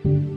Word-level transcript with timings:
Grüße 0.00 0.32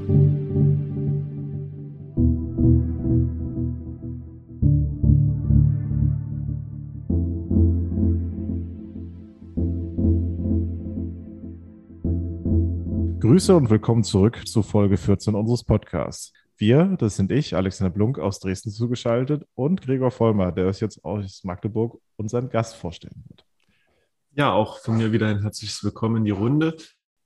und 13.55 13.69
willkommen 13.69 14.03
zurück 14.03 14.47
zu 14.47 14.63
Folge 14.63 14.97
14 14.97 15.35
unseres 15.35 15.63
Podcasts. 15.63 16.33
Wir, 16.57 16.95
das 16.97 17.17
sind 17.17 17.31
ich, 17.31 17.55
Alexander 17.55 17.93
Blunk 17.93 18.17
aus 18.17 18.39
Dresden 18.39 18.71
zugeschaltet 18.71 19.47
und 19.53 19.83
Gregor 19.83 20.09
Vollmer, 20.09 20.51
der 20.51 20.65
uns 20.65 20.79
jetzt 20.79 21.05
aus 21.05 21.43
Magdeburg 21.43 22.01
unseren 22.15 22.49
Gast 22.49 22.75
vorstellen 22.75 23.23
wird. 23.27 23.45
Ja, 24.31 24.53
auch 24.53 24.79
von 24.79 24.97
mir 24.97 25.11
wieder 25.11 25.27
ein 25.27 25.43
herzliches 25.43 25.83
Willkommen 25.83 26.17
in 26.17 26.25
die 26.25 26.31
Runde. 26.31 26.75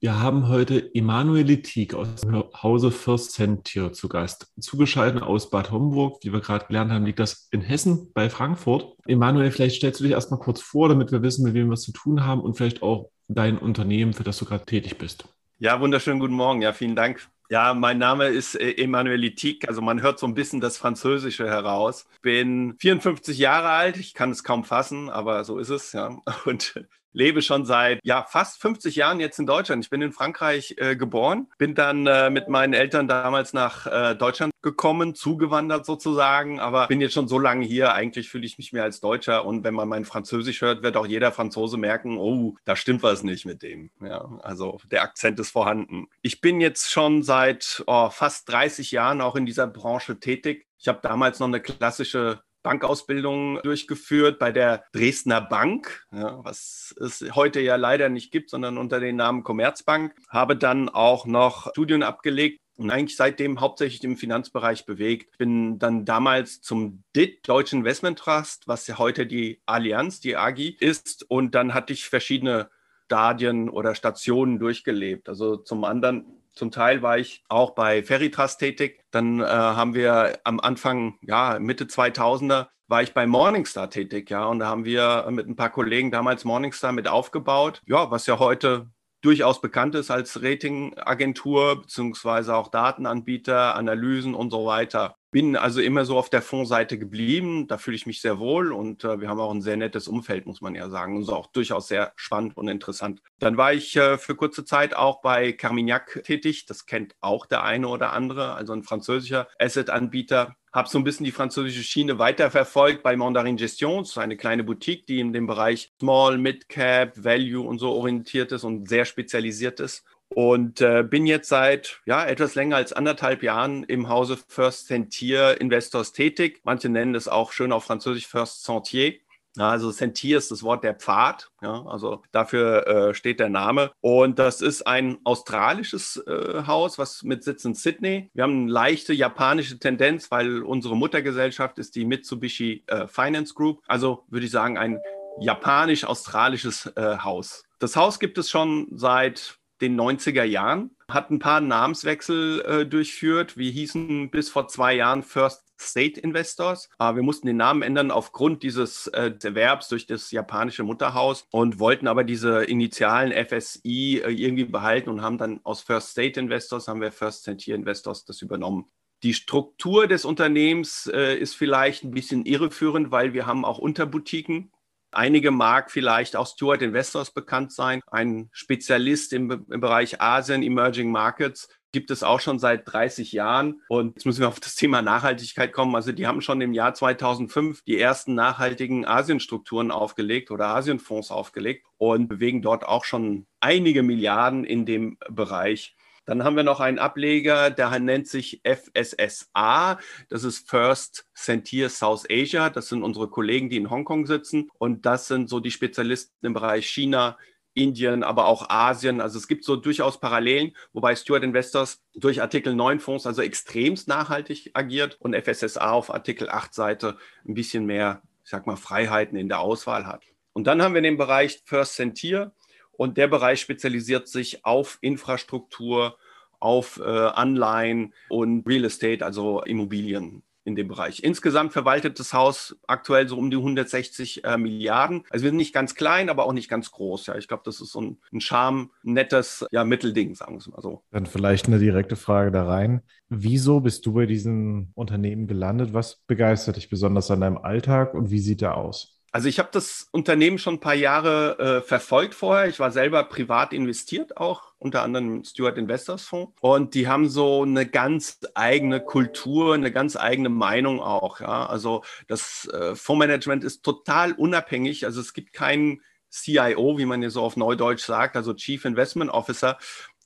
Wir 0.05 0.19
haben 0.19 0.49
heute 0.49 0.93
Emanuel 0.93 1.63
Tieg 1.63 1.95
aus 1.95 2.21
dem 2.21 2.43
Hause 2.61 2.91
First 2.91 3.31
Sentier 3.31 3.91
zu 3.91 4.07
Gast. 4.07 4.53
Zugeschaltet 4.61 5.23
aus 5.23 5.49
Bad 5.49 5.71
Homburg, 5.71 6.19
wie 6.21 6.31
wir 6.31 6.41
gerade 6.41 6.67
gelernt 6.67 6.91
haben, 6.91 7.07
liegt 7.07 7.17
das 7.17 7.47
in 7.49 7.61
Hessen 7.61 8.11
bei 8.13 8.29
Frankfurt. 8.29 8.95
Emanuel, 9.07 9.49
vielleicht 9.49 9.77
stellst 9.77 9.99
du 9.99 10.03
dich 10.03 10.13
erstmal 10.13 10.39
kurz 10.39 10.61
vor, 10.61 10.89
damit 10.89 11.11
wir 11.11 11.23
wissen, 11.23 11.43
mit 11.43 11.55
wem 11.55 11.69
wir 11.69 11.73
es 11.73 11.81
zu 11.81 11.91
tun 11.91 12.23
haben 12.23 12.41
und 12.41 12.55
vielleicht 12.55 12.83
auch 12.83 13.09
dein 13.29 13.57
Unternehmen, 13.57 14.13
für 14.13 14.23
das 14.23 14.37
du 14.37 14.45
gerade 14.45 14.63
tätig 14.63 14.99
bist. 14.99 15.25
Ja, 15.57 15.81
wunderschönen 15.81 16.19
guten 16.19 16.35
Morgen. 16.35 16.61
Ja, 16.61 16.71
vielen 16.71 16.95
Dank. 16.95 17.27
Ja, 17.49 17.73
mein 17.73 17.97
Name 17.97 18.27
ist 18.27 18.53
äh, 18.53 18.73
Emmanuel 18.73 19.19
Litik. 19.19 19.67
Also 19.67 19.81
man 19.81 20.03
hört 20.03 20.19
so 20.19 20.27
ein 20.27 20.35
bisschen 20.35 20.61
das 20.61 20.77
Französische 20.77 21.47
heraus. 21.47 22.05
Bin 22.21 22.75
54 22.77 23.39
Jahre 23.39 23.69
alt. 23.69 23.97
Ich 23.97 24.13
kann 24.13 24.29
es 24.29 24.43
kaum 24.43 24.65
fassen, 24.65 25.09
aber 25.09 25.43
so 25.45 25.57
ist 25.57 25.69
es. 25.69 25.93
Ja. 25.93 26.15
Und 26.45 26.75
lebe 27.15 27.41
schon 27.41 27.65
seit 27.65 27.99
ja, 28.03 28.23
fast 28.23 28.61
50 28.61 28.95
Jahren 28.95 29.19
jetzt 29.19 29.39
in 29.39 29.45
Deutschland. 29.45 29.83
Ich 29.83 29.89
bin 29.89 30.01
in 30.01 30.11
Frankreich 30.11 30.75
äh, 30.77 30.95
geboren, 30.95 31.47
bin 31.57 31.73
dann 31.73 32.05
äh, 32.05 32.29
mit 32.29 32.49
meinen 32.49 32.73
Eltern 32.73 33.07
damals 33.07 33.53
nach 33.53 33.87
äh, 33.87 34.15
Deutschland 34.15 34.51
gekommen, 34.61 35.15
zugewandert 35.15 35.85
sozusagen, 35.85 36.59
aber 36.59 36.87
bin 36.87 37.01
jetzt 37.01 37.13
schon 37.13 37.27
so 37.27 37.39
lange 37.39 37.65
hier. 37.65 37.93
Eigentlich 37.93 38.29
fühle 38.29 38.45
ich 38.45 38.57
mich 38.57 38.73
mehr 38.73 38.83
als 38.83 38.99
Deutscher 38.99 39.45
und 39.45 39.63
wenn 39.63 39.73
man 39.73 39.87
mein 39.87 40.05
Französisch 40.05 40.61
hört, 40.61 40.83
wird 40.83 40.97
auch 40.97 41.07
jeder 41.07 41.31
Franzose 41.31 41.77
merken, 41.77 42.17
oh, 42.17 42.55
da 42.65 42.75
stimmt 42.75 43.01
was 43.01 43.23
nicht 43.23 43.45
mit 43.45 43.63
dem. 43.63 43.91
Ja, 44.01 44.27
also 44.41 44.79
der 44.91 45.03
Akzent 45.03 45.39
ist 45.39 45.51
vorhanden. 45.51 46.07
Ich 46.21 46.41
bin 46.41 46.59
jetzt 46.59 46.91
schon 46.91 47.23
seit 47.23 47.83
oh, 47.87 48.09
fast 48.09 48.49
30 48.49 48.91
Jahren 48.91 49.21
auch 49.21 49.35
in 49.35 49.45
dieser 49.45 49.67
Branche 49.67 50.19
tätig. 50.19 50.67
Ich 50.77 50.87
habe 50.87 50.99
damals 51.01 51.39
noch 51.39 51.47
eine 51.47 51.61
klassische 51.61 52.41
Bankausbildung 52.65 53.59
durchgeführt 53.61 54.39
bei 54.39 54.51
der 54.51 54.83
Dresdner 54.91 55.39
Bank, 55.39 56.05
ja, 56.11 56.43
was 56.43 56.93
es 56.99 57.23
heute 57.35 57.61
ja 57.61 57.75
leider 57.75 58.09
nicht 58.09 58.31
gibt, 58.31 58.49
sondern 58.49 58.77
unter 58.77 58.99
dem 58.99 59.15
Namen 59.15 59.43
Commerzbank. 59.43 60.13
Habe 60.29 60.57
dann 60.57 60.89
auch 60.89 61.27
noch 61.27 61.69
Studien 61.71 62.01
abgelegt 62.01 62.59
und 62.77 62.89
eigentlich 62.89 63.15
seitdem 63.15 63.61
hauptsächlich 63.61 64.03
im 64.03 64.17
Finanzbereich 64.17 64.85
bewegt. 64.85 65.37
Bin 65.37 65.77
dann 65.77 66.05
damals 66.05 66.61
zum 66.61 67.03
DIT, 67.15 67.47
Deutschen 67.47 67.79
Investment 67.79 68.17
Trust, 68.17 68.67
was 68.67 68.87
ja 68.87 68.97
heute 68.97 69.27
die 69.27 69.61
Allianz, 69.67 70.19
die 70.19 70.35
AGI 70.35 70.75
ist. 70.79 71.23
Und 71.29 71.53
dann 71.53 71.73
hatte 71.75 71.93
ich 71.93 72.09
verschiedene 72.09 72.69
Stadien 73.05 73.69
oder 73.69 73.93
Stationen 73.93 74.57
durchgelebt. 74.57 75.29
Also 75.29 75.55
zum 75.57 75.83
anderen 75.83 76.25
zum 76.55 76.71
Teil 76.71 77.01
war 77.01 77.17
ich 77.17 77.43
auch 77.49 77.71
bei 77.71 78.01
Ferritrust 78.03 78.59
tätig. 78.59 79.03
Dann 79.11 79.41
äh, 79.41 79.45
haben 79.45 79.93
wir 79.93 80.39
am 80.43 80.59
Anfang, 80.59 81.17
ja, 81.21 81.59
Mitte 81.59 81.85
2000er, 81.85 82.67
war 82.87 83.01
ich 83.01 83.13
bei 83.13 83.25
Morningstar 83.25 83.89
tätig, 83.89 84.29
ja, 84.29 84.45
und 84.45 84.59
da 84.59 84.67
haben 84.67 84.85
wir 84.85 85.25
mit 85.31 85.47
ein 85.47 85.55
paar 85.55 85.71
Kollegen 85.71 86.11
damals 86.11 86.45
Morningstar 86.45 86.91
mit 86.91 87.07
aufgebaut, 87.07 87.81
ja, 87.87 88.11
was 88.11 88.27
ja 88.27 88.37
heute 88.37 88.91
durchaus 89.21 89.59
bekannt 89.59 89.95
ist 89.95 90.11
als 90.11 90.43
Ratingagentur 90.43 91.81
beziehungsweise 91.81 92.55
auch 92.55 92.67
Datenanbieter, 92.67 93.75
Analysen 93.75 94.35
und 94.35 94.51
so 94.51 94.67
weiter. 94.67 95.15
Bin 95.31 95.55
also 95.55 95.81
immer 95.81 96.05
so 96.05 96.17
auf 96.17 96.29
der 96.29 96.41
Fondsseite 96.41 96.97
geblieben. 96.97 97.67
Da 97.67 97.77
fühle 97.77 97.95
ich 97.95 98.05
mich 98.05 98.21
sehr 98.21 98.39
wohl 98.39 98.71
und 98.71 99.03
äh, 99.03 99.19
wir 99.19 99.27
haben 99.27 99.39
auch 99.39 99.51
ein 99.51 99.61
sehr 99.61 99.77
nettes 99.77 100.07
Umfeld, 100.07 100.45
muss 100.45 100.61
man 100.61 100.75
ja 100.75 100.89
sagen. 100.89 101.17
Und 101.17 101.23
so 101.23 101.33
auch 101.35 101.47
durchaus 101.47 101.87
sehr 101.87 102.13
spannend 102.15 102.55
und 102.57 102.67
interessant. 102.67 103.21
Dann 103.39 103.57
war 103.57 103.73
ich 103.73 103.95
äh, 103.95 104.17
für 104.17 104.35
kurze 104.35 104.65
Zeit 104.65 104.95
auch 104.95 105.21
bei 105.21 105.51
Carmignac 105.51 106.21
tätig. 106.23 106.65
Das 106.65 106.85
kennt 106.85 107.15
auch 107.21 107.45
der 107.45 107.63
eine 107.63 107.87
oder 107.87 108.13
andere, 108.13 108.53
also 108.53 108.73
ein 108.73 108.83
französischer 108.83 109.47
Asset-Anbieter 109.59 110.55
habe 110.75 110.89
so 110.89 110.97
ein 110.97 111.05
bisschen 111.05 111.23
die 111.23 111.31
französische 111.31 111.83
Schiene 111.83 112.19
weiterverfolgt 112.19 113.01
bei 113.01 113.15
Mandarin 113.15 113.55
Gestion, 113.55 113.99
das 113.99 114.09
ist 114.09 114.17
eine 114.17 114.35
kleine 114.35 114.65
Boutique, 114.65 115.07
die 115.07 115.21
in 115.21 115.31
dem 115.31 115.47
Bereich 115.47 115.93
Small, 116.01 116.37
Mid 116.37 116.67
Cap, 116.67 117.13
Value 117.15 117.65
und 117.65 117.79
so 117.79 117.91
orientiert 117.91 118.51
ist 118.51 118.65
und 118.65 118.89
sehr 118.89 119.05
spezialisiert 119.05 119.79
ist. 119.79 120.03
Und 120.29 120.81
äh, 120.81 121.03
bin 121.03 121.25
jetzt 121.25 121.49
seit 121.49 122.01
ja, 122.05 122.25
etwas 122.25 122.55
länger 122.55 122.77
als 122.77 122.93
anderthalb 122.93 123.43
Jahren 123.43 123.83
im 123.83 124.09
Hause 124.09 124.37
First 124.47 124.87
Sentier 124.87 125.59
Investors 125.61 126.11
tätig. 126.11 126.61
Manche 126.63 126.89
nennen 126.89 127.15
es 127.15 127.27
auch 127.27 127.51
schön 127.51 127.71
auf 127.71 127.85
Französisch 127.85 128.27
First 128.27 128.63
Sentier. 128.63 129.13
Ja, 129.57 129.69
also 129.69 129.89
Sentier 129.91 130.37
ist 130.37 130.51
das 130.51 130.63
Wort 130.63 130.83
der 130.83 130.95
Pfad, 130.95 131.49
ja, 131.61 131.85
also 131.85 132.21
dafür 132.33 132.87
äh, 132.87 133.13
steht 133.13 133.39
der 133.39 133.49
Name. 133.49 133.91
Und 134.01 134.37
das 134.37 134.61
ist 134.61 134.85
ein 134.85 135.17
australisches 135.23 136.17
äh, 136.27 136.63
Haus, 136.67 136.97
was 136.97 137.23
mit 137.23 137.43
Sitz 137.43 137.63
in 137.63 137.73
Sydney. 137.73 138.29
Wir 138.33 138.43
haben 138.43 138.63
eine 138.63 138.71
leichte 138.71 139.13
japanische 139.13 139.79
Tendenz, 139.79 140.29
weil 140.29 140.61
unsere 140.61 140.97
Muttergesellschaft 140.97 141.79
ist 141.79 141.95
die 141.95 142.05
Mitsubishi 142.05 142.83
äh, 142.87 143.07
Finance 143.07 143.53
Group. 143.53 143.81
Also 143.87 144.23
würde 144.27 144.45
ich 144.45 144.51
sagen, 144.51 144.77
ein 144.77 144.99
japanisch-australisches 145.39 146.87
äh, 146.95 147.17
Haus. 147.19 147.63
Das 147.79 147.95
Haus 147.95 148.19
gibt 148.19 148.37
es 148.37 148.49
schon 148.49 148.87
seit 148.91 149.57
den 149.81 149.99
90er 149.99 150.43
Jahren, 150.43 150.91
hat 151.09 151.29
ein 151.29 151.39
paar 151.39 151.61
Namenswechsel 151.61 152.61
äh, 152.61 152.85
durchführt. 152.85 153.57
Wir 153.57 153.71
hießen 153.71 154.31
bis 154.31 154.49
vor 154.49 154.67
zwei 154.67 154.95
Jahren 154.95 155.23
First 155.23 155.65
State 155.79 156.19
Investors. 156.19 156.89
Äh, 156.99 157.15
wir 157.15 157.23
mussten 157.23 157.47
den 157.47 157.57
Namen 157.57 157.81
ändern 157.81 158.11
aufgrund 158.11 158.63
dieses 158.63 159.07
äh, 159.07 159.33
Erwerbs 159.43 159.89
durch 159.89 160.07
das 160.07 160.31
japanische 160.31 160.83
Mutterhaus 160.83 161.47
und 161.51 161.79
wollten 161.79 162.07
aber 162.07 162.23
diese 162.23 162.63
Initialen 162.63 163.31
FSI 163.31 164.21
äh, 164.23 164.31
irgendwie 164.31 164.65
behalten 164.65 165.09
und 165.09 165.21
haben 165.21 165.37
dann 165.37 165.59
aus 165.63 165.81
First 165.81 166.09
State 166.11 166.39
Investors, 166.39 166.87
haben 166.87 167.01
wir 167.01 167.11
First 167.11 167.43
Sentier 167.43 167.75
Investors 167.75 168.25
das 168.25 168.41
übernommen. 168.41 168.85
Die 169.23 169.33
Struktur 169.33 170.07
des 170.07 170.25
Unternehmens 170.25 171.07
äh, 171.07 171.35
ist 171.35 171.55
vielleicht 171.55 172.03
ein 172.03 172.11
bisschen 172.11 172.45
irreführend, 172.45 173.11
weil 173.11 173.33
wir 173.33 173.45
haben 173.45 173.65
auch 173.65 173.79
Unterboutiquen. 173.79 174.71
Einige 175.15 175.51
mag 175.51 175.91
vielleicht 175.91 176.35
auch 176.35 176.47
Stuart 176.47 176.81
Investors 176.81 177.31
bekannt 177.31 177.71
sein, 177.71 178.01
ein 178.07 178.49
Spezialist 178.51 179.33
im, 179.33 179.49
im 179.69 179.79
Bereich 179.79 180.21
Asien, 180.21 180.61
Emerging 180.61 181.11
Markets, 181.11 181.69
gibt 181.95 182.11
es 182.11 182.23
auch 182.23 182.41
schon 182.41 182.59
seit 182.59 182.91
30 182.91 183.31
Jahren. 183.31 183.81
Und 183.87 184.15
jetzt 184.15 184.25
müssen 184.25 184.41
wir 184.41 184.49
auf 184.49 184.59
das 184.59 184.75
Thema 184.75 185.01
Nachhaltigkeit 185.01 185.71
kommen. 185.71 185.95
Also 185.95 186.11
die 186.11 186.27
haben 186.27 186.41
schon 186.41 186.59
im 186.59 186.73
Jahr 186.73 186.93
2005 186.93 187.83
die 187.83 187.97
ersten 187.97 188.35
nachhaltigen 188.35 189.05
Asienstrukturen 189.05 189.91
aufgelegt 189.91 190.51
oder 190.51 190.67
Asienfonds 190.67 191.31
aufgelegt 191.31 191.87
und 191.95 192.27
bewegen 192.27 192.61
dort 192.61 192.85
auch 192.85 193.05
schon 193.05 193.47
einige 193.61 194.03
Milliarden 194.03 194.65
in 194.65 194.85
dem 194.85 195.17
Bereich. 195.29 195.94
Dann 196.25 196.43
haben 196.43 196.55
wir 196.55 196.63
noch 196.63 196.79
einen 196.79 196.99
Ableger, 196.99 197.69
der 197.69 197.99
nennt 197.99 198.27
sich 198.27 198.61
FSSA. 198.63 199.99
Das 200.29 200.43
ist 200.43 200.69
First 200.69 201.27
Sentier 201.33 201.89
South 201.89 202.25
Asia. 202.29 202.69
Das 202.69 202.89
sind 202.89 203.03
unsere 203.03 203.29
Kollegen, 203.29 203.69
die 203.69 203.77
in 203.77 203.89
Hongkong 203.89 204.25
sitzen. 204.25 204.69
Und 204.77 205.05
das 205.05 205.27
sind 205.27 205.49
so 205.49 205.59
die 205.59 205.71
Spezialisten 205.71 206.45
im 206.45 206.53
Bereich 206.53 206.87
China, 206.87 207.37
Indien, 207.75 208.23
aber 208.23 208.47
auch 208.47 208.69
Asien. 208.69 209.21
Also 209.21 209.37
es 209.37 209.47
gibt 209.47 209.65
so 209.65 209.75
durchaus 209.75 210.19
Parallelen, 210.19 210.75
wobei 210.93 211.15
Stewart 211.15 211.43
Investors 211.43 212.01
durch 212.15 212.41
Artikel 212.41 212.73
9 212.73 212.99
Fonds 212.99 213.27
also 213.27 213.41
extremst 213.41 214.07
nachhaltig 214.07 214.71
agiert 214.73 215.17
und 215.19 215.35
FSSA 215.35 215.91
auf 215.91 216.11
Artikel 216.11 216.49
8 216.49 216.73
Seite 216.73 217.17
ein 217.47 217.53
bisschen 217.53 217.85
mehr, 217.85 218.21
ich 218.43 218.49
sag 218.49 218.65
mal, 218.65 218.77
Freiheiten 218.77 219.37
in 219.37 219.49
der 219.49 219.59
Auswahl 219.59 220.07
hat. 220.07 220.23
Und 220.53 220.67
dann 220.67 220.81
haben 220.81 220.95
wir 220.95 221.01
den 221.01 221.17
Bereich 221.17 221.61
First 221.65 221.95
Sentier. 221.95 222.53
Und 222.97 223.17
der 223.17 223.27
Bereich 223.27 223.61
spezialisiert 223.61 224.27
sich 224.27 224.65
auf 224.65 224.97
Infrastruktur, 225.01 226.17
auf 226.59 226.99
äh, 226.99 227.03
Anleihen 227.03 228.13
und 228.29 228.67
Real 228.67 228.85
Estate, 228.85 229.25
also 229.25 229.61
Immobilien 229.61 230.41
in 230.65 230.75
dem 230.75 230.87
Bereich. 230.87 231.23
Insgesamt 231.23 231.73
verwaltet 231.73 232.19
das 232.19 232.33
Haus 232.33 232.75
aktuell 232.87 233.29
so 233.29 233.37
um 233.37 233.51
die 233.51 233.57
160 233.57 234.43
äh, 234.43 234.57
Milliarden. 234.57 235.23
Also 235.29 235.43
wir 235.43 235.51
sind 235.51 235.57
nicht 235.57 235.73
ganz 235.73 235.93
klein, 235.93 236.27
aber 236.27 236.45
auch 236.45 236.53
nicht 236.53 236.69
ganz 236.69 236.91
groß. 236.91 237.27
Ja, 237.27 237.35
ich 237.35 237.47
glaube, 237.47 237.61
das 237.65 237.79
ist 237.79 237.91
so 237.91 238.01
ein, 238.01 238.17
ein 238.33 238.41
Charme, 238.41 238.89
nettes 239.03 239.65
ja, 239.71 239.83
Mittelding, 239.83 240.33
sagen 240.33 240.53
wir 240.53 240.57
es 240.57 240.67
mal 240.67 240.81
so. 240.81 241.03
Dann 241.11 241.27
vielleicht 241.27 241.67
eine 241.67 241.77
direkte 241.77 242.15
Frage 242.15 242.51
da 242.51 242.65
rein. 242.65 243.01
Wieso 243.29 243.79
bist 243.79 244.05
du 244.07 244.13
bei 244.13 244.25
diesem 244.25 244.91
Unternehmen 244.95 245.45
gelandet? 245.45 245.93
Was 245.93 246.23
begeistert 246.25 246.77
dich 246.77 246.89
besonders 246.89 247.29
an 247.29 247.41
deinem 247.41 247.59
Alltag 247.59 248.15
und 248.15 248.31
wie 248.31 248.39
sieht 248.39 248.63
er 248.63 248.75
aus? 248.75 249.14
Also 249.35 249.49
ich 249.49 249.59
habe 249.59 249.67
das 249.73 250.07
Unternehmen 250.13 250.57
schon 250.57 250.75
ein 250.75 250.79
paar 250.79 250.93
Jahre 250.93 251.59
äh, 251.59 251.81
verfolgt 251.85 252.33
vorher. 252.35 252.69
Ich 252.69 252.79
war 252.79 252.89
selber 252.91 253.21
privat 253.25 253.73
investiert 253.73 254.37
auch, 254.37 254.71
unter 254.77 255.03
anderem 255.03 255.35
im 255.35 255.43
Stewart 255.43 255.77
Investors 255.77 256.23
Fonds. 256.23 256.53
Und 256.61 256.93
die 256.93 257.09
haben 257.09 257.27
so 257.27 257.63
eine 257.63 257.85
ganz 257.85 258.39
eigene 258.53 259.01
Kultur, 259.01 259.73
eine 259.73 259.91
ganz 259.91 260.15
eigene 260.15 260.47
Meinung 260.47 261.01
auch. 261.01 261.41
Ja? 261.41 261.65
Also 261.65 262.01
das 262.29 262.69
äh, 262.69 262.95
Fondsmanagement 262.95 263.65
ist 263.65 263.83
total 263.83 264.31
unabhängig. 264.31 265.03
Also 265.03 265.19
es 265.19 265.33
gibt 265.33 265.51
keinen 265.51 266.01
CIO, 266.31 266.97
wie 266.97 267.05
man 267.05 267.21
ja 267.21 267.29
so 267.29 267.41
auf 267.41 267.57
Neudeutsch 267.57 268.05
sagt, 268.05 268.37
also 268.37 268.53
Chief 268.53 268.85
Investment 268.85 269.31
Officer, 269.31 269.77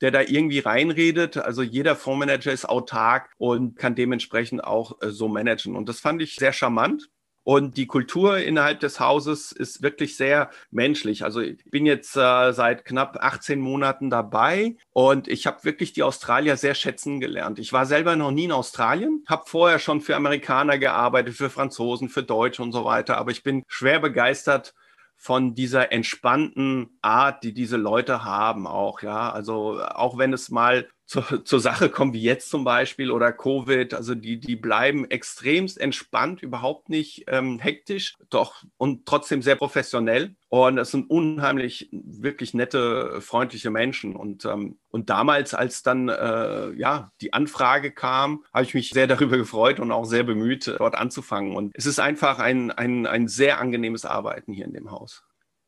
der 0.02 0.12
da 0.12 0.22
irgendwie 0.22 0.60
reinredet. 0.60 1.36
Also 1.36 1.64
jeder 1.64 1.96
Fondsmanager 1.96 2.52
ist 2.52 2.70
autark 2.70 3.32
und 3.40 3.76
kann 3.76 3.96
dementsprechend 3.96 4.64
auch 4.64 5.02
äh, 5.02 5.10
so 5.10 5.28
managen. 5.28 5.76
Und 5.76 5.90
das 5.90 6.00
fand 6.00 6.22
ich 6.22 6.36
sehr 6.36 6.54
charmant. 6.54 7.10
Und 7.44 7.78
die 7.78 7.88
Kultur 7.88 8.38
innerhalb 8.38 8.80
des 8.80 9.00
Hauses 9.00 9.52
ist 9.52 9.82
wirklich 9.82 10.18
sehr 10.18 10.50
menschlich. 10.72 11.24
Also 11.24 11.42
ich 11.42 11.64
bin 11.66 11.86
jetzt 11.86 12.16
äh, 12.16 12.52
seit 12.52 12.86
knapp 12.86 13.18
18 13.20 13.60
Monaten 13.60 14.10
dabei 14.10 14.76
und 14.92 15.28
ich 15.28 15.48
habe 15.48 15.64
wirklich 15.64 15.94
die 15.94 16.04
Australier 16.04 16.58
sehr 16.58 16.76
schätzen 16.76 17.20
gelernt. 17.20 17.58
Ich 17.58 17.74
war 17.74 17.86
selber 17.86 18.16
noch 18.16 18.32
nie 18.32 18.46
in 18.46 18.52
Australien, 18.52 19.24
habe 19.28 19.44
vorher 19.48 19.80
schon 19.80 20.02
für 20.02 20.16
Amerikaner 20.16 20.78
gearbeitet, 20.78 21.36
für 21.36 21.50
Franzosen, 21.50 22.10
für 22.10 22.24
Deutsche 22.24 22.62
und 22.62 22.72
so 22.72 22.86
weiter. 22.86 23.18
Aber 23.18 23.32
ich 23.32 23.42
bin 23.42 23.64
schwer 23.68 24.00
begeistert 24.00 24.74
von 25.16 25.54
dieser 25.54 25.92
entspannten 25.92 26.98
Art, 27.02 27.44
die 27.44 27.54
diese 27.54 27.76
Leute 27.76 28.24
haben 28.24 28.68
auch, 28.68 29.02
ja. 29.02 29.32
Also 29.32 29.82
auch 29.84 30.18
wenn 30.18 30.32
es 30.32 30.50
mal 30.50 30.88
zur, 31.10 31.44
zur 31.44 31.60
Sache 31.60 31.90
kommt, 31.90 32.14
wie 32.14 32.22
jetzt 32.22 32.52
zum 32.52 32.64
Beispiel 32.64 33.10
oder 33.10 33.34
Covid, 33.34 33.96
also 33.96 34.14
die, 34.14 34.40
die 34.40 34.56
bleiben 34.56 35.10
extremst 35.10 35.82
entspannt, 35.82 36.44
überhaupt 36.44 36.90
nicht 36.90 37.24
ähm, 37.28 37.58
hektisch, 37.58 38.16
doch 38.30 38.64
und 38.78 39.08
trotzdem 39.08 39.42
sehr 39.42 39.56
professionell. 39.56 40.36
Und 40.50 40.78
es 40.78 40.92
sind 40.92 41.10
unheimlich, 41.10 41.90
wirklich 41.92 42.54
nette, 42.54 43.22
freundliche 43.22 43.72
Menschen. 43.72 44.16
Und, 44.16 44.46
ähm, 44.46 44.78
und 44.92 45.10
damals, 45.10 45.56
als 45.56 45.82
dann 45.82 46.10
äh, 46.10 46.74
ja, 46.74 47.12
die 47.22 47.34
Anfrage 47.34 47.92
kam, 47.92 48.46
habe 48.54 48.66
ich 48.66 48.76
mich 48.76 48.92
sehr 48.92 49.08
darüber 49.08 49.38
gefreut 49.38 49.80
und 49.80 49.92
auch 49.92 50.06
sehr 50.06 50.24
bemüht, 50.24 50.68
dort 50.68 50.94
anzufangen. 50.94 51.56
Und 51.56 51.72
es 51.74 51.88
ist 51.88 52.00
einfach 52.00 52.38
ein, 52.38 52.70
ein, 52.70 53.08
ein 53.08 53.28
sehr 53.28 53.60
angenehmes 53.60 54.06
Arbeiten 54.06 54.54
hier 54.54 54.66
in 54.66 54.74
dem 54.74 54.92
Haus. 54.92 55.24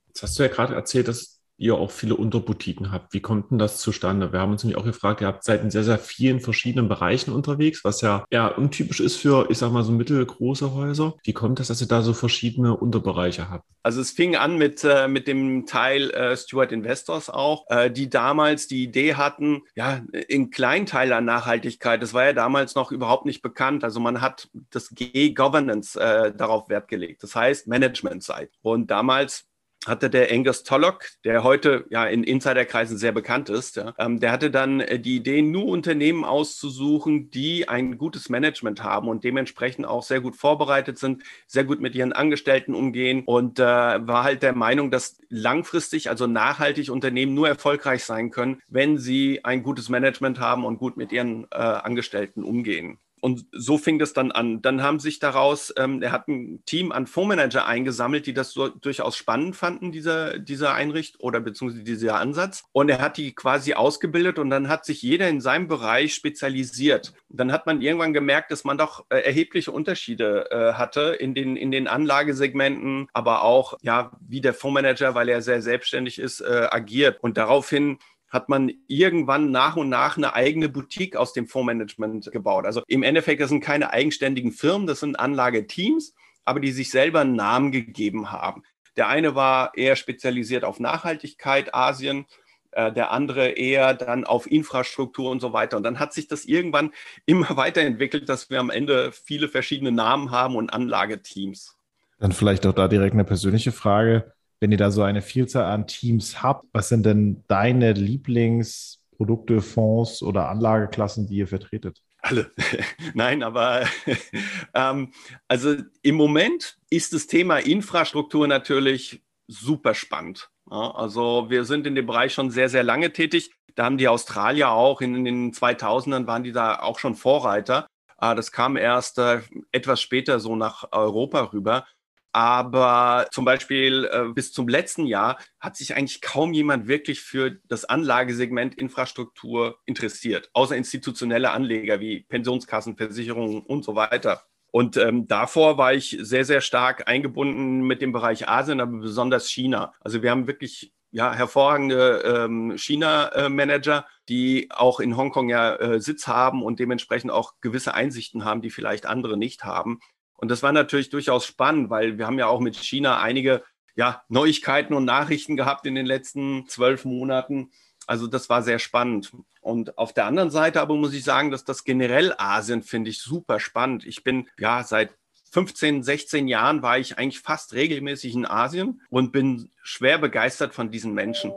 Jetzt 0.05 0.21
hast 0.21 0.38
du 0.38 0.43
ja 0.43 0.49
gerade 0.49 0.75
erzählt, 0.75 1.07
dass 1.07 1.31
ihr 1.62 1.75
auch 1.75 1.92
viele 1.92 2.16
Unterboutiquen 2.16 2.92
habt. 2.92 3.13
Wie 3.13 3.22
kommt 3.22 3.52
denn 3.52 3.60
das 3.60 3.78
zustande? 3.78 4.34
Wir 4.34 4.40
haben 4.40 4.52
uns 4.52 4.63
nämlich 4.63 4.78
auch 4.78 4.86
gefragt, 4.86 5.22
ihr 5.22 5.28
habt 5.28 5.44
seid 5.44 5.63
in 5.63 5.69
sehr, 5.69 5.84
sehr 5.84 6.00
vielen 6.00 6.40
verschiedenen 6.40 6.90
Bereichen 6.90 7.31
unterwegs, 7.31 7.84
was 7.84 8.02
ja 8.02 8.25
eher 8.30 8.58
untypisch 8.58 9.00
ist 9.00 9.18
für, 9.18 9.50
ich 9.50 9.60
sag 9.60 9.72
mal, 9.72 9.84
so 9.84 9.92
mittelgroße 9.92 10.74
Häuser. 10.74 11.13
Wie 11.24 11.34
kommt 11.34 11.60
das, 11.60 11.68
dass 11.68 11.80
ihr 11.80 11.88
da 11.88 12.02
so 12.02 12.13
verschiedene 12.13 12.75
Unterbereiche 12.75 13.50
habt? 13.50 13.66
Also 13.84 14.02
es 14.02 14.12
fing 14.12 14.36
an 14.36 14.58
mit, 14.58 14.84
äh, 14.84 15.08
mit 15.08 15.28
dem 15.28 15.66
Teil 15.66 16.10
äh, 16.12 16.36
Stewart 16.36 16.72
Investors 16.72 17.30
auch, 17.30 17.66
äh, 17.69 17.92
die 17.92 18.10
damals 18.10 18.68
die 18.68 18.84
Idee 18.84 19.16
hatten, 19.16 19.62
ja, 19.75 20.02
in 20.28 20.50
Kleinteil 20.50 21.13
an 21.13 21.25
Nachhaltigkeit. 21.25 22.02
Das 22.02 22.13
war 22.13 22.25
ja 22.25 22.34
damals 22.34 22.75
noch 22.75 22.92
überhaupt 22.92 23.25
nicht 23.25 23.42
bekannt. 23.42 23.84
Also 23.84 24.00
man 24.00 24.22
hat 24.22 24.50
das 24.72 24.90
G-Governance 24.90 26.00
äh, 26.00 26.34
darauf 26.36 26.69
Wert 26.69 26.88
gelegt. 26.88 27.24
Das 27.24 27.36
heißt 27.36 27.68
Management-Side. 27.68 28.50
Und 28.62 28.90
damals 28.90 29.50
hatte 29.86 30.10
der 30.10 30.31
Angus 30.31 30.63
Tollock, 30.63 31.06
der 31.24 31.44
heute 31.44 31.86
ja 31.89 32.06
in 32.06 32.24
Insiderkreisen 32.24 32.98
sehr 32.98 33.12
bekannt 33.12 33.50
ist, 33.50 33.78
ja, 33.78 33.94
ähm, 33.98 34.19
der 34.19 34.31
hatte 34.31 34.51
dann 34.51 34.80
äh, 34.80 35.00
die 35.00 35.16
Idee, 35.16 35.42
nur 35.42 35.66
Unternehmen 35.66 36.24
auszusuchen, 36.24 37.31
die 37.31 37.68
ein 37.68 37.98
gutes 37.98 38.30
Management 38.30 38.83
haben 38.83 39.07
und 39.07 39.24
dementsprechend 39.24 39.86
auch 39.86 40.04
sehr 40.04 40.22
gut 40.22 40.36
vorbereitet 40.36 41.00
sind, 41.00 41.24
sehr 41.48 41.63
gut 41.63 41.81
mit 41.81 41.95
ihren 41.95 42.13
Angestellten 42.13 42.75
umgehen 42.75 43.24
und 43.25 43.60
äh, 43.60 43.63
war 43.63 44.24
halt 44.24 44.44
der 44.44 44.54
Meinung, 44.54 44.92
dass 44.92 45.18
langfristig, 45.30 46.10
also 46.10 46.27
nachhaltig 46.27 46.92
Unternehmen 46.92 47.34
nur 47.34 47.48
erfolgreich 47.48 48.04
sein 48.04 48.30
können, 48.30 48.62
wenn 48.68 48.98
sie 49.00 49.44
ein 49.44 49.63
gutes 49.63 49.89
Management 49.89 50.39
haben 50.39 50.66
und 50.66 50.77
gut 50.77 50.98
mit 50.98 51.12
ihren 51.12 51.45
äh, 51.51 51.56
Angestellten 51.57 52.44
umgehen. 52.44 53.00
Und 53.21 53.45
so 53.51 53.77
fing 53.77 54.00
das 54.00 54.13
dann 54.13 54.31
an. 54.31 54.62
Dann 54.63 54.81
haben 54.81 55.00
sich 55.00 55.19
daraus, 55.19 55.71
ähm, 55.77 56.01
er 56.01 56.12
hat 56.12 56.27
ein 56.27 56.63
Team 56.65 56.91
an 56.91 57.06
Fondsmanager 57.06 57.68
eingesammelt, 57.68 58.25
die 58.25 58.33
das 58.33 58.51
so 58.51 58.68
durchaus 58.68 59.15
spannend 59.15 59.56
fanden, 59.56 59.91
dieser, 59.91 60.39
dieser 60.39 60.73
Einricht 60.73 61.19
oder 61.19 61.39
beziehungsweise 61.39 61.83
dieser 61.83 62.15
Ansatz. 62.15 62.63
Und 62.71 62.89
er 62.89 63.00
hat 63.00 63.18
die 63.18 63.33
quasi 63.33 63.75
ausgebildet 63.75 64.39
und 64.39 64.50
dann 64.50 64.68
hat 64.68 64.85
sich 64.85 65.03
jeder 65.03 65.29
in 65.29 65.39
seinem 65.39 65.68
Bereich 65.68 66.15
spezialisiert. 66.15 67.13
Dann 67.29 67.51
hat 67.51 67.68
man 67.68 67.81
irgendwann 67.81 68.13
gemerkt, 68.13 68.51
dass 68.51 68.63
man 68.63 68.79
doch 68.79 69.06
äh, 69.09 69.19
erhebliche 69.19 69.71
Unterschiede 69.71 70.50
äh, 70.50 70.74
hatte 70.74 71.15
in 71.19 71.35
den, 71.35 71.56
in 71.56 71.69
den 71.69 71.88
Anlagesegmenten, 71.88 73.07
aber 73.13 73.44
auch, 73.44 73.77
ja, 73.83 74.12
wie 74.27 74.41
der 74.41 74.56
Fondsmanager, 74.56 75.13
weil 75.13 75.29
er 75.29 75.44
sehr 75.44 75.62
selbstständig 75.62 76.17
ist, 76.17 76.41
äh, 76.41 76.67
agiert. 76.71 77.19
Und 77.21 77.38
daraufhin 77.38 78.00
hat 78.31 78.48
man 78.48 78.72
irgendwann 78.88 79.51
nach 79.51 79.75
und 79.75 79.89
nach 79.89 80.18
eine 80.18 80.33
eigene 80.33 80.69
Boutique 80.69 81.16
aus 81.18 81.33
dem 81.33 81.48
Fondsmanagement 81.48 82.31
gebaut. 82.31 82.66
Also 82.66 82.81
im 82.88 83.04
Endeffekt, 83.04 83.42
das 83.42 83.50
sind 83.50 83.60
keine 83.62 83.92
eigenständigen 83.92 84.54
Firmen, 84.54 84.88
das 84.88 85.01
sind 85.01 85.19
Anlageteams, 85.19 86.16
aber 86.45 86.62
die 86.62 86.72
sich 86.72 86.89
selber 86.89 87.19
einen 87.19 87.36
Namen 87.36 87.72
gegeben 87.72 88.31
haben. 88.31 88.63
Der 88.95 89.10
eine 89.10 89.36
war 89.36 89.75
eher 89.75 89.95
spezialisiert 89.95 90.63
auf 90.63 90.80
Nachhaltigkeit, 90.80 91.75
Asien, 91.75 92.25
äh, 92.72 92.92
der 92.94 93.12
andere 93.12 93.50
eher 93.50 93.94
dann 93.94 94.24
auf 94.24 94.50
Infrastruktur 94.50 95.30
und 95.30 95.42
so 95.42 95.51
weiter. 95.51 95.75
Und 95.75 95.84
dann 95.84 96.00
hat 96.00 96.13
sich 96.13 96.27
das 96.27 96.45
irgendwann 96.45 96.92
immer 97.25 97.57
weiterentwickelt, 97.57 98.30
dass 98.30 98.50
wir 98.50 98.60
am 98.62 98.69
Ende 98.69 99.12
viele 99.12 99.50
verschiedene 99.50 99.92
Namen 99.92 100.31
haben 100.31 100.56
und 100.56 100.72
Anlageteams. 100.72 101.77
Dann 102.18 102.31
vielleicht 102.31 102.66
auch 102.66 102.74
da 102.74 102.88
direkt 102.88 103.13
eine 103.13 103.25
persönliche 103.25 103.72
Frage 103.72 104.34
wenn 104.62 104.72
ihr 104.72 104.78
da 104.78 104.92
so 104.92 105.02
eine 105.02 105.24
Vielzahl 105.24 105.66
an 105.66 105.88
Teams 105.88 106.42
habt, 106.42 106.66
was 106.72 106.88
sind 106.88 107.06
denn 107.06 107.44
deine 107.48 107.94
Lieblingsprodukte, 107.94 109.60
Fonds 109.60 110.22
oder 110.22 110.50
Anlageklassen, 110.50 111.28
die 111.28 111.38
ihr 111.38 111.48
vertretet? 111.48 112.00
Alle. 112.19 112.52
Nein, 113.16 113.42
aber 113.42 113.88
ähm, 114.75 115.12
also 115.48 115.75
im 116.04 116.16
Moment 116.16 116.78
ist 116.92 117.12
das 117.13 117.25
Thema 117.25 117.58
Infrastruktur 117.58 118.48
natürlich 118.48 119.24
super 119.48 119.96
spannend. 119.96 120.52
Ja, 120.69 120.92
also 120.92 121.50
wir 121.50 121.66
sind 121.66 121.88
in 121.88 121.96
dem 121.96 122.06
Bereich 122.06 122.34
schon 122.34 122.52
sehr, 122.52 122.69
sehr 122.69 122.84
lange 122.84 123.12
tätig. 123.12 123.52
Da 123.74 123.86
haben 123.86 123.98
die 123.98 124.08
Australier 124.08 124.69
auch 124.69 125.02
in, 125.02 125.16
in 125.16 125.25
den 125.25 125.54
2000ern 125.54 126.28
waren 126.28 126.44
die 126.44 126.52
da 126.52 126.80
auch 126.80 127.00
schon 127.00 127.16
Vorreiter. 127.16 127.88
Ah, 128.18 128.36
das 128.36 128.52
kam 128.52 128.78
erst 128.78 129.18
äh, 129.18 129.42
etwas 129.72 130.00
später 130.02 130.40
so 130.40 130.56
nach 130.56 130.92
Europa 130.92 131.42
rüber. 131.52 131.88
Aber 132.33 133.28
zum 133.31 133.45
Beispiel 133.45 134.10
äh, 134.12 134.33
bis 134.33 134.54
zum 134.54 134.68
letzten 134.68 135.06
Jahr 135.06 135.38
hat 135.60 135.75
sich 135.75 135.95
eigentlich 135.95 136.22
kaum 136.22 136.54
jemand 136.54 136.88
wirklich 136.88 137.22
für 137.22 137.60
das 137.68 137.86
Anlagesegment 137.86 138.75
Infrastruktur 138.75 139.80
interessiert, 139.86 140.50
außer 140.54 140.75
institutionelle 140.75 141.51
Anleger 141.51 142.00
wie 142.00 142.22
Pensionskassen, 142.22 142.95
Versicherungen 142.95 143.62
und 143.62 143.83
so 143.83 143.95
weiter. 143.95 144.44
Und 144.72 144.95
ähm, 144.95 145.28
davor 145.28 145.78
war 145.78 145.94
ich 145.94 146.18
sehr, 146.22 146.45
sehr 146.45 146.62
stark 146.62 147.07
eingebunden 147.10 147.81
mit 147.81 148.01
dem 148.01 148.13
Bereich 148.13 148.48
Asien, 148.48 148.80
aber 148.80 149.00
besonders 149.00 149.50
China. 149.50 149.94
Also 150.00 150.24
wir 150.24 150.31
haben 150.31 150.48
wirklich 150.48 150.94
ja, 151.12 151.34
hervorragende 151.34 152.24
ähm, 152.25 152.77
China-Manager, 152.77 154.06
die 154.30 154.69
auch 154.72 155.01
in 155.01 155.18
Hongkong 155.18 155.50
ja 155.50 155.75
äh, 155.75 156.00
Sitz 156.00 156.27
haben 156.27 156.63
und 156.63 156.79
dementsprechend 156.79 157.32
auch 157.32 157.55
gewisse 157.60 157.94
Einsichten 157.94 158.46
haben, 158.46 158.62
die 158.62 158.70
vielleicht 158.70 159.05
andere 159.05 159.36
nicht 159.36 159.65
haben. 159.65 160.00
Und 160.41 160.50
das 160.50 160.63
war 160.63 160.71
natürlich 160.71 161.10
durchaus 161.10 161.45
spannend, 161.45 161.89
weil 161.89 162.17
wir 162.17 162.25
haben 162.25 162.39
ja 162.39 162.48
auch 162.48 162.60
mit 162.60 162.75
China 162.75 163.21
einige 163.21 163.63
ja, 163.95 164.24
Neuigkeiten 164.27 164.93
und 164.93 165.05
Nachrichten 165.05 165.55
gehabt 165.55 165.86
in 165.86 165.95
den 165.95 166.05
letzten 166.05 166.67
zwölf 166.67 167.05
Monaten. 167.05 167.71
Also 168.07 168.25
das 168.25 168.50
war 168.50 168.63
sehr 168.63 168.79
spannend. 168.79 169.31
Und 169.62 169.98
auf 170.00 170.13
der 170.13 170.25
anderen 170.25 170.50
Seite 170.50 170.81
aber 170.81 170.95
muss 170.95 171.13
ich 171.13 171.24
sagen, 171.24 171.51
dass 171.51 171.63
das 171.63 171.83
generell 171.83 172.33
Asien 172.38 172.81
finde 172.81 173.12
ich 173.12 173.19
super 173.19 173.60
spannend. 173.60 174.05
Ich 174.05 174.24
bin 174.24 174.50
ja 174.57 174.83
seit 174.83 175.15
15, 175.51 176.01
16 176.01 176.48
Jahren 176.48 176.81
war 176.81 176.98
ich 176.98 177.17
eigentlich 177.17 177.41
fast 177.41 177.74
regelmäßig 177.74 178.33
in 178.33 178.45
Asien 178.45 179.01
und 179.10 179.31
bin 179.31 179.69
schwer 179.83 180.17
begeistert 180.17 180.74
von 180.74 180.89
diesen 180.89 181.13
Menschen. 181.13 181.51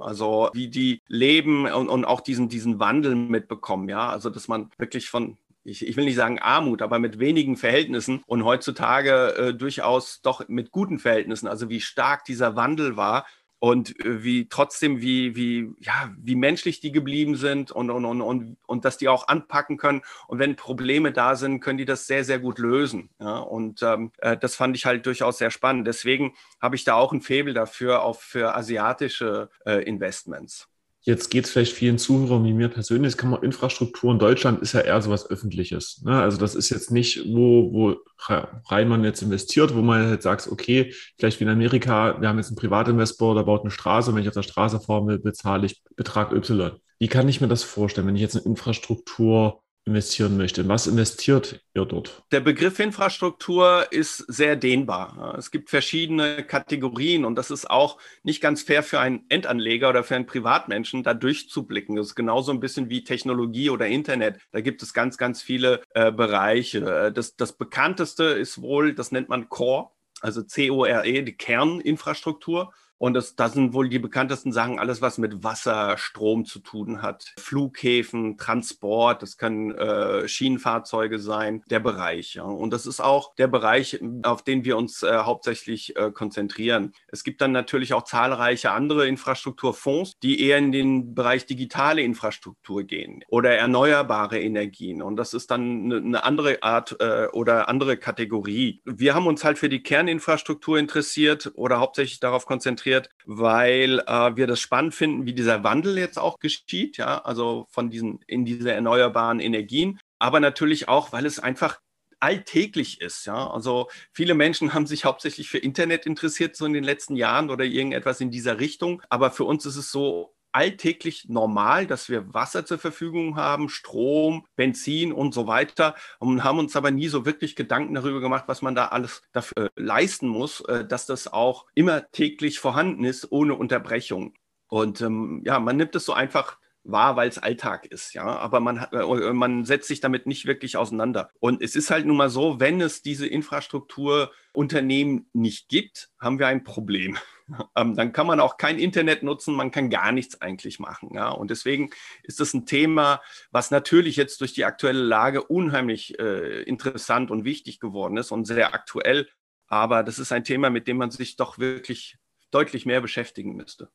Also 0.00 0.50
wie 0.54 0.68
die 0.68 1.02
leben 1.06 1.66
und, 1.66 1.88
und 1.88 2.04
auch 2.06 2.22
diesen, 2.22 2.48
diesen 2.48 2.80
Wandel 2.80 3.14
mitbekommen. 3.14 3.88
Ja, 3.88 4.08
also 4.08 4.30
dass 4.30 4.48
man 4.48 4.70
wirklich 4.78 5.10
von 5.10 5.36
ich, 5.64 5.86
ich 5.86 5.96
will 5.96 6.04
nicht 6.04 6.16
sagen 6.16 6.38
Armut, 6.38 6.82
aber 6.82 6.98
mit 6.98 7.18
wenigen 7.18 7.56
Verhältnissen 7.56 8.22
und 8.26 8.44
heutzutage 8.44 9.34
äh, 9.36 9.54
durchaus 9.54 10.20
doch 10.22 10.46
mit 10.48 10.70
guten 10.70 10.98
Verhältnissen. 10.98 11.48
Also 11.48 11.68
wie 11.68 11.80
stark 11.80 12.24
dieser 12.24 12.54
Wandel 12.56 12.96
war 12.96 13.26
und 13.64 13.98
äh, 14.00 14.22
wie 14.22 14.48
trotzdem, 14.48 15.00
wie, 15.00 15.36
wie, 15.36 15.72
ja, 15.80 16.12
wie 16.18 16.34
menschlich 16.34 16.80
die 16.80 16.92
geblieben 16.92 17.34
sind 17.36 17.72
und, 17.72 17.88
und, 17.90 18.04
und, 18.04 18.20
und, 18.20 18.56
und 18.66 18.84
dass 18.84 18.98
die 18.98 19.08
auch 19.08 19.28
anpacken 19.28 19.78
können. 19.78 20.02
Und 20.28 20.38
wenn 20.38 20.54
Probleme 20.54 21.12
da 21.12 21.34
sind, 21.34 21.60
können 21.60 21.78
die 21.78 21.86
das 21.86 22.06
sehr, 22.06 22.24
sehr 22.24 22.38
gut 22.38 22.58
lösen. 22.58 23.08
Ja? 23.18 23.38
Und 23.38 23.82
ähm, 23.82 24.12
äh, 24.18 24.36
das 24.36 24.56
fand 24.56 24.76
ich 24.76 24.84
halt 24.84 25.06
durchaus 25.06 25.38
sehr 25.38 25.50
spannend. 25.50 25.86
Deswegen 25.86 26.34
habe 26.60 26.76
ich 26.76 26.84
da 26.84 26.94
auch 26.94 27.14
ein 27.14 27.22
Faible 27.22 27.54
dafür, 27.54 28.02
auch 28.02 28.20
für 28.20 28.54
asiatische 28.54 29.48
äh, 29.64 29.82
Investments. 29.84 30.68
Jetzt 31.06 31.30
geht 31.30 31.44
es 31.44 31.50
vielleicht 31.50 31.74
vielen 31.74 31.98
Zuhörern 31.98 32.44
wie 32.44 32.54
mir 32.54 32.68
persönlich, 32.68 33.18
kann 33.18 33.28
man, 33.28 33.42
Infrastruktur 33.42 34.10
in 34.10 34.18
Deutschland 34.18 34.62
ist 34.62 34.72
ja 34.72 34.80
eher 34.80 35.02
so 35.02 35.10
was 35.10 35.28
Öffentliches. 35.28 36.00
Ne? 36.02 36.18
Also 36.18 36.38
das 36.38 36.54
ist 36.54 36.70
jetzt 36.70 36.90
nicht, 36.90 37.26
wo, 37.26 37.72
wo 37.74 37.96
rein 38.26 38.88
man 38.88 39.04
jetzt 39.04 39.20
investiert, 39.20 39.74
wo 39.74 39.82
man 39.82 40.10
jetzt 40.10 40.22
sagt, 40.22 40.48
okay, 40.50 40.94
vielleicht 41.18 41.40
wie 41.40 41.44
in 41.44 41.50
Amerika, 41.50 42.18
wir 42.20 42.28
haben 42.28 42.38
jetzt 42.38 42.48
einen 42.48 42.56
Privatinvestor, 42.56 43.34
der 43.34 43.42
baut 43.42 43.60
eine 43.60 43.70
Straße 43.70 44.10
und 44.10 44.16
wenn 44.16 44.22
ich 44.22 44.28
auf 44.28 44.34
der 44.34 44.42
Straße 44.42 44.80
fahren 44.80 45.06
will, 45.06 45.18
bezahle 45.18 45.66
ich 45.66 45.82
Betrag 45.94 46.32
Y. 46.32 46.72
Wie 46.98 47.08
kann 47.08 47.28
ich 47.28 47.42
mir 47.42 47.48
das 47.48 47.64
vorstellen, 47.64 48.06
wenn 48.06 48.16
ich 48.16 48.22
jetzt 48.22 48.36
eine 48.36 48.46
Infrastruktur 48.46 49.63
investieren 49.86 50.36
möchte. 50.36 50.66
Was 50.66 50.86
investiert 50.86 51.60
ihr 51.74 51.84
dort? 51.84 52.22
Der 52.32 52.40
Begriff 52.40 52.78
Infrastruktur 52.78 53.86
ist 53.90 54.18
sehr 54.28 54.56
dehnbar. 54.56 55.34
Es 55.38 55.50
gibt 55.50 55.68
verschiedene 55.68 56.42
Kategorien 56.42 57.24
und 57.24 57.34
das 57.36 57.50
ist 57.50 57.68
auch 57.70 57.98
nicht 58.22 58.40
ganz 58.40 58.62
fair 58.62 58.82
für 58.82 58.98
einen 58.98 59.24
Endanleger 59.28 59.90
oder 59.90 60.02
für 60.02 60.16
einen 60.16 60.26
Privatmenschen, 60.26 61.02
da 61.02 61.12
durchzublicken. 61.12 61.96
Das 61.96 62.08
ist 62.08 62.14
genauso 62.14 62.50
ein 62.52 62.60
bisschen 62.60 62.88
wie 62.88 63.04
Technologie 63.04 63.68
oder 63.68 63.86
Internet. 63.86 64.38
Da 64.52 64.62
gibt 64.62 64.82
es 64.82 64.94
ganz, 64.94 65.18
ganz 65.18 65.42
viele 65.42 65.82
äh, 65.90 66.10
Bereiche. 66.10 67.12
Das, 67.14 67.36
das 67.36 67.52
bekannteste 67.56 68.24
ist 68.24 68.62
wohl, 68.62 68.94
das 68.94 69.12
nennt 69.12 69.28
man 69.28 69.50
Core, 69.50 69.90
also 70.22 70.42
C-O-R-E, 70.42 71.22
die 71.22 71.36
Kerninfrastruktur. 71.36 72.72
Und 72.98 73.14
das, 73.14 73.36
das 73.36 73.54
sind 73.54 73.74
wohl 73.74 73.88
die 73.88 73.98
bekanntesten 73.98 74.52
Sachen, 74.52 74.78
alles 74.78 75.02
was 75.02 75.18
mit 75.18 75.42
Wasser, 75.42 75.98
Strom 75.98 76.44
zu 76.44 76.60
tun 76.60 77.02
hat. 77.02 77.34
Flughäfen, 77.38 78.38
Transport, 78.38 79.22
das 79.22 79.36
können 79.36 79.72
äh, 79.72 80.28
Schienenfahrzeuge 80.28 81.18
sein, 81.18 81.62
der 81.68 81.80
Bereich. 81.80 82.34
Ja. 82.34 82.44
Und 82.44 82.72
das 82.72 82.86
ist 82.86 83.00
auch 83.00 83.34
der 83.34 83.48
Bereich, 83.48 84.00
auf 84.22 84.42
den 84.42 84.64
wir 84.64 84.76
uns 84.76 85.02
äh, 85.02 85.18
hauptsächlich 85.18 85.96
äh, 85.96 86.10
konzentrieren. 86.12 86.92
Es 87.08 87.24
gibt 87.24 87.40
dann 87.40 87.52
natürlich 87.52 87.94
auch 87.94 88.04
zahlreiche 88.04 88.70
andere 88.70 89.08
Infrastrukturfonds, 89.08 90.18
die 90.22 90.40
eher 90.40 90.58
in 90.58 90.72
den 90.72 91.14
Bereich 91.14 91.46
digitale 91.46 92.02
Infrastruktur 92.02 92.84
gehen 92.84 93.24
oder 93.28 93.56
erneuerbare 93.56 94.40
Energien. 94.40 95.02
Und 95.02 95.16
das 95.16 95.34
ist 95.34 95.50
dann 95.50 95.84
eine, 95.84 95.96
eine 95.96 96.24
andere 96.24 96.62
Art 96.62 96.96
äh, 97.00 97.26
oder 97.32 97.68
andere 97.68 97.96
Kategorie. 97.96 98.80
Wir 98.84 99.14
haben 99.14 99.26
uns 99.26 99.44
halt 99.44 99.58
für 99.58 99.68
die 99.68 99.82
Kerninfrastruktur 99.82 100.78
interessiert 100.78 101.52
oder 101.54 101.80
hauptsächlich 101.80 102.20
darauf 102.20 102.46
konzentriert, 102.46 102.83
konzentriert, 102.84 103.10
weil 103.24 104.00
äh, 104.06 104.36
wir 104.36 104.46
das 104.46 104.60
spannend 104.60 104.94
finden, 104.94 105.26
wie 105.26 105.34
dieser 105.34 105.64
Wandel 105.64 105.98
jetzt 105.98 106.18
auch 106.18 106.38
geschieht, 106.38 106.96
ja, 106.96 107.22
also 107.22 107.66
von 107.70 107.90
diesen 107.90 108.20
in 108.26 108.44
diese 108.44 108.72
erneuerbaren 108.72 109.40
Energien, 109.40 109.98
aber 110.18 110.40
natürlich 110.40 110.88
auch, 110.88 111.12
weil 111.12 111.26
es 111.26 111.38
einfach 111.38 111.80
alltäglich 112.20 113.00
ist. 113.00 113.26
Ja? 113.26 113.50
Also 113.50 113.88
viele 114.12 114.34
Menschen 114.34 114.72
haben 114.72 114.86
sich 114.86 115.04
hauptsächlich 115.04 115.48
für 115.48 115.58
Internet 115.58 116.06
interessiert, 116.06 116.56
so 116.56 116.64
in 116.64 116.72
den 116.72 116.84
letzten 116.84 117.16
Jahren 117.16 117.50
oder 117.50 117.64
irgendetwas 117.64 118.20
in 118.20 118.30
dieser 118.30 118.60
Richtung. 118.60 119.02
Aber 119.10 119.30
für 119.30 119.44
uns 119.44 119.66
ist 119.66 119.76
es 119.76 119.90
so 119.90 120.33
alltäglich 120.54 121.26
normal, 121.28 121.86
dass 121.86 122.08
wir 122.08 122.32
Wasser 122.32 122.64
zur 122.64 122.78
Verfügung 122.78 123.36
haben, 123.36 123.68
Strom, 123.68 124.46
Benzin 124.54 125.12
und 125.12 125.34
so 125.34 125.46
weiter 125.48 125.96
und 126.20 126.44
haben 126.44 126.60
uns 126.60 126.76
aber 126.76 126.92
nie 126.92 127.08
so 127.08 127.26
wirklich 127.26 127.56
Gedanken 127.56 127.94
darüber 127.94 128.20
gemacht, 128.20 128.44
was 128.46 128.62
man 128.62 128.74
da 128.74 128.86
alles 128.86 129.22
dafür 129.32 129.66
äh, 129.66 129.70
leisten 129.76 130.28
muss, 130.28 130.60
äh, 130.60 130.86
dass 130.86 131.06
das 131.06 131.32
auch 131.32 131.66
immer 131.74 132.10
täglich 132.12 132.60
vorhanden 132.60 133.04
ist, 133.04 133.32
ohne 133.32 133.54
Unterbrechung. 133.54 134.34
Und 134.68 135.00
ähm, 135.00 135.42
ja, 135.44 135.58
man 135.58 135.76
nimmt 135.76 135.94
es 135.96 136.04
so 136.04 136.12
einfach 136.12 136.58
wahr, 136.84 137.16
weil 137.16 137.28
es 137.28 137.38
Alltag 137.38 137.86
ist, 137.86 138.14
ja. 138.14 138.24
Aber 138.24 138.60
man, 138.60 138.86
äh, 138.92 139.32
man 139.32 139.64
setzt 139.64 139.88
sich 139.88 140.00
damit 140.00 140.26
nicht 140.26 140.46
wirklich 140.46 140.76
auseinander. 140.76 141.30
Und 141.40 141.62
es 141.62 141.74
ist 141.74 141.90
halt 141.90 142.06
nun 142.06 142.16
mal 142.16 142.30
so, 142.30 142.60
wenn 142.60 142.80
es 142.80 143.02
diese 143.02 143.26
Infrastrukturunternehmen 143.26 145.28
nicht 145.32 145.68
gibt, 145.68 146.10
haben 146.20 146.38
wir 146.38 146.46
ein 146.46 146.64
Problem. 146.64 147.18
Ähm, 147.76 147.94
dann 147.94 148.14
kann 148.14 148.26
man 148.26 148.40
auch 148.40 148.56
kein 148.56 148.78
Internet 148.78 149.22
nutzen, 149.22 149.54
man 149.54 149.70
kann 149.70 149.90
gar 149.90 150.12
nichts 150.12 150.40
eigentlich 150.40 150.78
machen. 150.78 151.10
Ja? 151.12 151.28
Und 151.28 151.50
deswegen 151.50 151.90
ist 152.22 152.40
das 152.40 152.54
ein 152.54 152.64
Thema, 152.64 153.20
was 153.50 153.70
natürlich 153.70 154.16
jetzt 154.16 154.40
durch 154.40 154.54
die 154.54 154.64
aktuelle 154.64 155.02
Lage 155.02 155.42
unheimlich 155.42 156.18
äh, 156.18 156.62
interessant 156.62 157.30
und 157.30 157.44
wichtig 157.44 157.80
geworden 157.80 158.16
ist 158.16 158.30
und 158.30 158.46
sehr 158.46 158.72
aktuell. 158.72 159.28
Aber 159.66 160.04
das 160.04 160.18
ist 160.18 160.32
ein 160.32 160.44
Thema, 160.44 160.70
mit 160.70 160.88
dem 160.88 160.96
man 160.96 161.10
sich 161.10 161.36
doch 161.36 161.58
wirklich 161.58 162.16
deutlich 162.50 162.86
mehr 162.86 163.02
beschäftigen 163.02 163.56
müsste. 163.56 163.90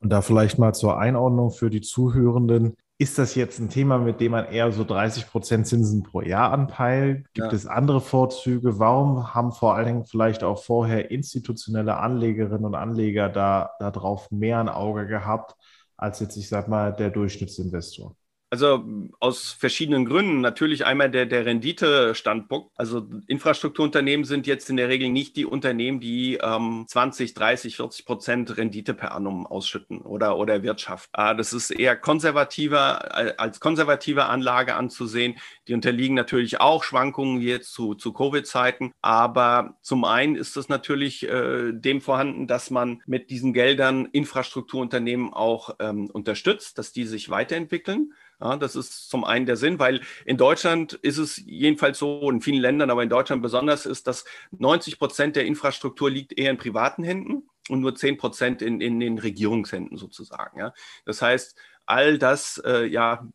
Und 0.00 0.10
da 0.10 0.20
vielleicht 0.22 0.58
mal 0.58 0.74
zur 0.74 0.98
Einordnung 0.98 1.50
für 1.50 1.70
die 1.70 1.80
Zuhörenden. 1.80 2.74
Ist 3.00 3.18
das 3.18 3.36
jetzt 3.36 3.60
ein 3.60 3.68
Thema, 3.68 3.98
mit 3.98 4.20
dem 4.20 4.32
man 4.32 4.46
eher 4.46 4.72
so 4.72 4.82
30 4.82 5.28
Prozent 5.28 5.66
Zinsen 5.66 6.02
pro 6.02 6.20
Jahr 6.20 6.52
anpeilt? 6.52 7.26
Gibt 7.32 7.52
ja. 7.52 7.52
es 7.52 7.66
andere 7.66 8.00
Vorzüge? 8.00 8.78
Warum 8.80 9.34
haben 9.34 9.52
vor 9.52 9.76
allen 9.76 9.86
Dingen 9.86 10.04
vielleicht 10.04 10.42
auch 10.42 10.62
vorher 10.62 11.10
institutionelle 11.10 11.96
Anlegerinnen 11.96 12.64
und 12.64 12.74
Anleger 12.74 13.28
da 13.28 13.70
darauf 13.78 14.30
mehr 14.32 14.58
ein 14.58 14.68
Auge 14.68 15.06
gehabt 15.06 15.54
als 15.96 16.18
jetzt, 16.20 16.36
ich 16.36 16.48
sag 16.48 16.68
mal, 16.68 16.92
der 16.92 17.10
Durchschnittsinvestor? 17.10 18.16
Also 18.50 18.84
aus 19.20 19.52
verschiedenen 19.52 20.06
Gründen. 20.06 20.40
Natürlich 20.40 20.86
einmal 20.86 21.10
der, 21.10 21.26
der 21.26 21.44
Rendite-Standpunkt. 21.44 22.70
Also 22.76 23.06
Infrastrukturunternehmen 23.26 24.24
sind 24.24 24.46
jetzt 24.46 24.70
in 24.70 24.78
der 24.78 24.88
Regel 24.88 25.10
nicht 25.10 25.36
die 25.36 25.44
Unternehmen, 25.44 26.00
die 26.00 26.38
ähm, 26.42 26.86
20, 26.88 27.34
30, 27.34 27.76
40 27.76 28.06
Prozent 28.06 28.56
Rendite 28.56 28.94
per 28.94 29.12
annum 29.14 29.46
ausschütten 29.46 30.00
oder, 30.00 30.38
oder 30.38 30.62
Wirtschaft. 30.62 31.10
Äh, 31.12 31.36
das 31.36 31.52
ist 31.52 31.70
eher 31.70 31.94
konservativer, 31.96 33.38
als 33.38 33.60
konservative 33.60 34.24
Anlage 34.26 34.76
anzusehen. 34.76 35.36
Die 35.66 35.74
unterliegen 35.74 36.14
natürlich 36.14 36.60
auch 36.60 36.84
Schwankungen 36.84 37.42
jetzt 37.42 37.74
zu, 37.74 37.94
zu 37.94 38.14
Covid-Zeiten. 38.14 38.92
Aber 39.02 39.76
zum 39.82 40.04
einen 40.04 40.36
ist 40.36 40.56
es 40.56 40.70
natürlich 40.70 41.28
äh, 41.28 41.72
dem 41.72 42.00
vorhanden, 42.00 42.46
dass 42.46 42.70
man 42.70 43.02
mit 43.06 43.28
diesen 43.28 43.52
Geldern 43.52 44.06
Infrastrukturunternehmen 44.06 45.34
auch 45.34 45.76
ähm, 45.80 46.08
unterstützt, 46.10 46.78
dass 46.78 46.92
die 46.92 47.04
sich 47.04 47.28
weiterentwickeln. 47.28 48.14
Ja, 48.40 48.56
das 48.56 48.76
ist 48.76 49.10
zum 49.10 49.24
einen 49.24 49.46
der 49.46 49.56
Sinn, 49.56 49.78
weil 49.80 50.00
in 50.24 50.36
Deutschland 50.36 50.92
ist 50.92 51.18
es 51.18 51.42
jedenfalls 51.44 51.98
so, 51.98 52.30
in 52.30 52.40
vielen 52.40 52.60
Ländern, 52.60 52.90
aber 52.90 53.02
in 53.02 53.08
Deutschland 53.08 53.42
besonders 53.42 53.84
ist, 53.84 54.06
dass 54.06 54.24
90 54.52 54.98
Prozent 54.98 55.36
der 55.36 55.44
Infrastruktur 55.44 56.08
liegt 56.08 56.38
eher 56.38 56.52
in 56.52 56.56
privaten 56.56 57.02
Händen 57.02 57.48
und 57.68 57.80
nur 57.80 57.96
10 57.96 58.16
Prozent 58.16 58.62
in, 58.62 58.80
in 58.80 59.00
den 59.00 59.18
Regierungshänden 59.18 59.98
sozusagen. 59.98 60.58
Ja. 60.58 60.72
Das 61.04 61.20
heißt, 61.20 61.56
all 61.86 62.18
das 62.18 62.62
äh, 62.64 62.86
ja, 62.86 63.26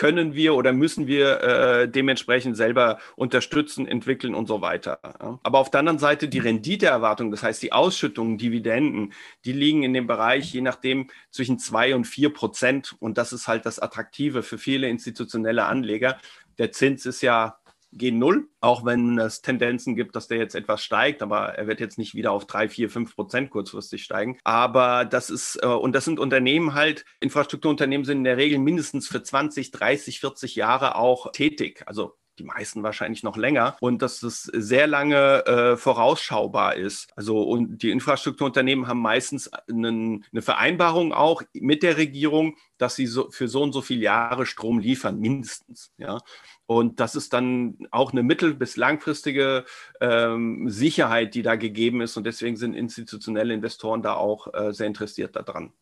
können 0.00 0.34
wir 0.34 0.54
oder 0.54 0.72
müssen 0.72 1.06
wir 1.06 1.42
äh, 1.42 1.86
dementsprechend 1.86 2.56
selber 2.56 2.98
unterstützen, 3.16 3.86
entwickeln 3.86 4.34
und 4.34 4.48
so 4.48 4.62
weiter. 4.62 4.98
Aber 5.42 5.58
auf 5.58 5.70
der 5.70 5.80
anderen 5.80 5.98
Seite 5.98 6.26
die 6.26 6.38
Renditeerwartung, 6.38 7.30
das 7.30 7.42
heißt 7.42 7.62
die 7.62 7.72
Ausschüttungen, 7.72 8.38
Dividenden, 8.38 9.12
die 9.44 9.52
liegen 9.52 9.82
in 9.82 9.92
dem 9.92 10.06
Bereich 10.06 10.54
je 10.54 10.62
nachdem 10.62 11.08
zwischen 11.30 11.58
zwei 11.58 11.94
und 11.94 12.06
vier 12.06 12.32
Prozent. 12.32 12.96
Und 12.98 13.18
das 13.18 13.34
ist 13.34 13.46
halt 13.46 13.66
das 13.66 13.78
Attraktive 13.78 14.42
für 14.42 14.56
viele 14.56 14.88
institutionelle 14.88 15.66
Anleger. 15.66 16.16
Der 16.56 16.72
Zins 16.72 17.04
ist 17.04 17.20
ja 17.20 17.59
gehen 17.92 18.18
null, 18.18 18.48
auch 18.60 18.84
wenn 18.84 19.18
es 19.18 19.42
Tendenzen 19.42 19.96
gibt, 19.96 20.14
dass 20.14 20.28
der 20.28 20.38
jetzt 20.38 20.54
etwas 20.54 20.82
steigt, 20.82 21.22
aber 21.22 21.54
er 21.54 21.66
wird 21.66 21.80
jetzt 21.80 21.98
nicht 21.98 22.14
wieder 22.14 22.32
auf 22.32 22.46
drei, 22.46 22.68
vier, 22.68 22.90
fünf 22.90 23.14
Prozent 23.14 23.50
kurzfristig 23.50 24.04
steigen. 24.04 24.38
Aber 24.44 25.04
das 25.04 25.30
ist, 25.30 25.58
äh, 25.62 25.66
und 25.66 25.94
das 25.94 26.04
sind 26.04 26.20
Unternehmen 26.20 26.74
halt, 26.74 27.04
Infrastrukturunternehmen 27.20 28.04
sind 28.04 28.18
in 28.18 28.24
der 28.24 28.36
Regel 28.36 28.58
mindestens 28.58 29.08
für 29.08 29.22
20, 29.22 29.70
30, 29.70 30.20
40 30.20 30.56
Jahre 30.56 30.96
auch 30.96 31.32
tätig. 31.32 31.82
Also 31.86 32.16
die 32.40 32.46
meisten 32.46 32.82
wahrscheinlich 32.82 33.22
noch 33.22 33.36
länger 33.36 33.76
und 33.80 34.02
dass 34.02 34.22
es 34.22 34.44
sehr 34.44 34.86
lange 34.86 35.44
äh, 35.46 35.76
vorausschaubar 35.76 36.74
ist. 36.76 37.08
Also 37.16 37.42
und 37.42 37.82
die 37.82 37.90
Infrastrukturunternehmen 37.90 38.88
haben 38.88 39.02
meistens 39.02 39.50
einen, 39.68 40.24
eine 40.32 40.42
Vereinbarung 40.42 41.12
auch 41.12 41.42
mit 41.52 41.82
der 41.82 41.98
Regierung, 41.98 42.56
dass 42.78 42.96
sie 42.96 43.06
so, 43.06 43.30
für 43.30 43.46
so 43.46 43.62
und 43.62 43.72
so 43.72 43.82
viele 43.82 44.02
Jahre 44.02 44.46
Strom 44.46 44.78
liefern, 44.78 45.20
mindestens. 45.20 45.92
Ja. 45.98 46.18
Und 46.66 46.98
das 47.00 47.14
ist 47.14 47.32
dann 47.32 47.76
auch 47.90 48.12
eine 48.12 48.22
mittel- 48.22 48.54
bis 48.54 48.76
langfristige 48.76 49.64
ähm, 50.00 50.70
Sicherheit, 50.70 51.34
die 51.34 51.42
da 51.42 51.56
gegeben 51.56 52.00
ist. 52.00 52.16
Und 52.16 52.24
deswegen 52.24 52.56
sind 52.56 52.74
institutionelle 52.74 53.52
Investoren 53.52 54.02
da 54.02 54.14
auch 54.14 54.54
äh, 54.54 54.72
sehr 54.72 54.86
interessiert 54.86 55.36
daran. 55.36 55.72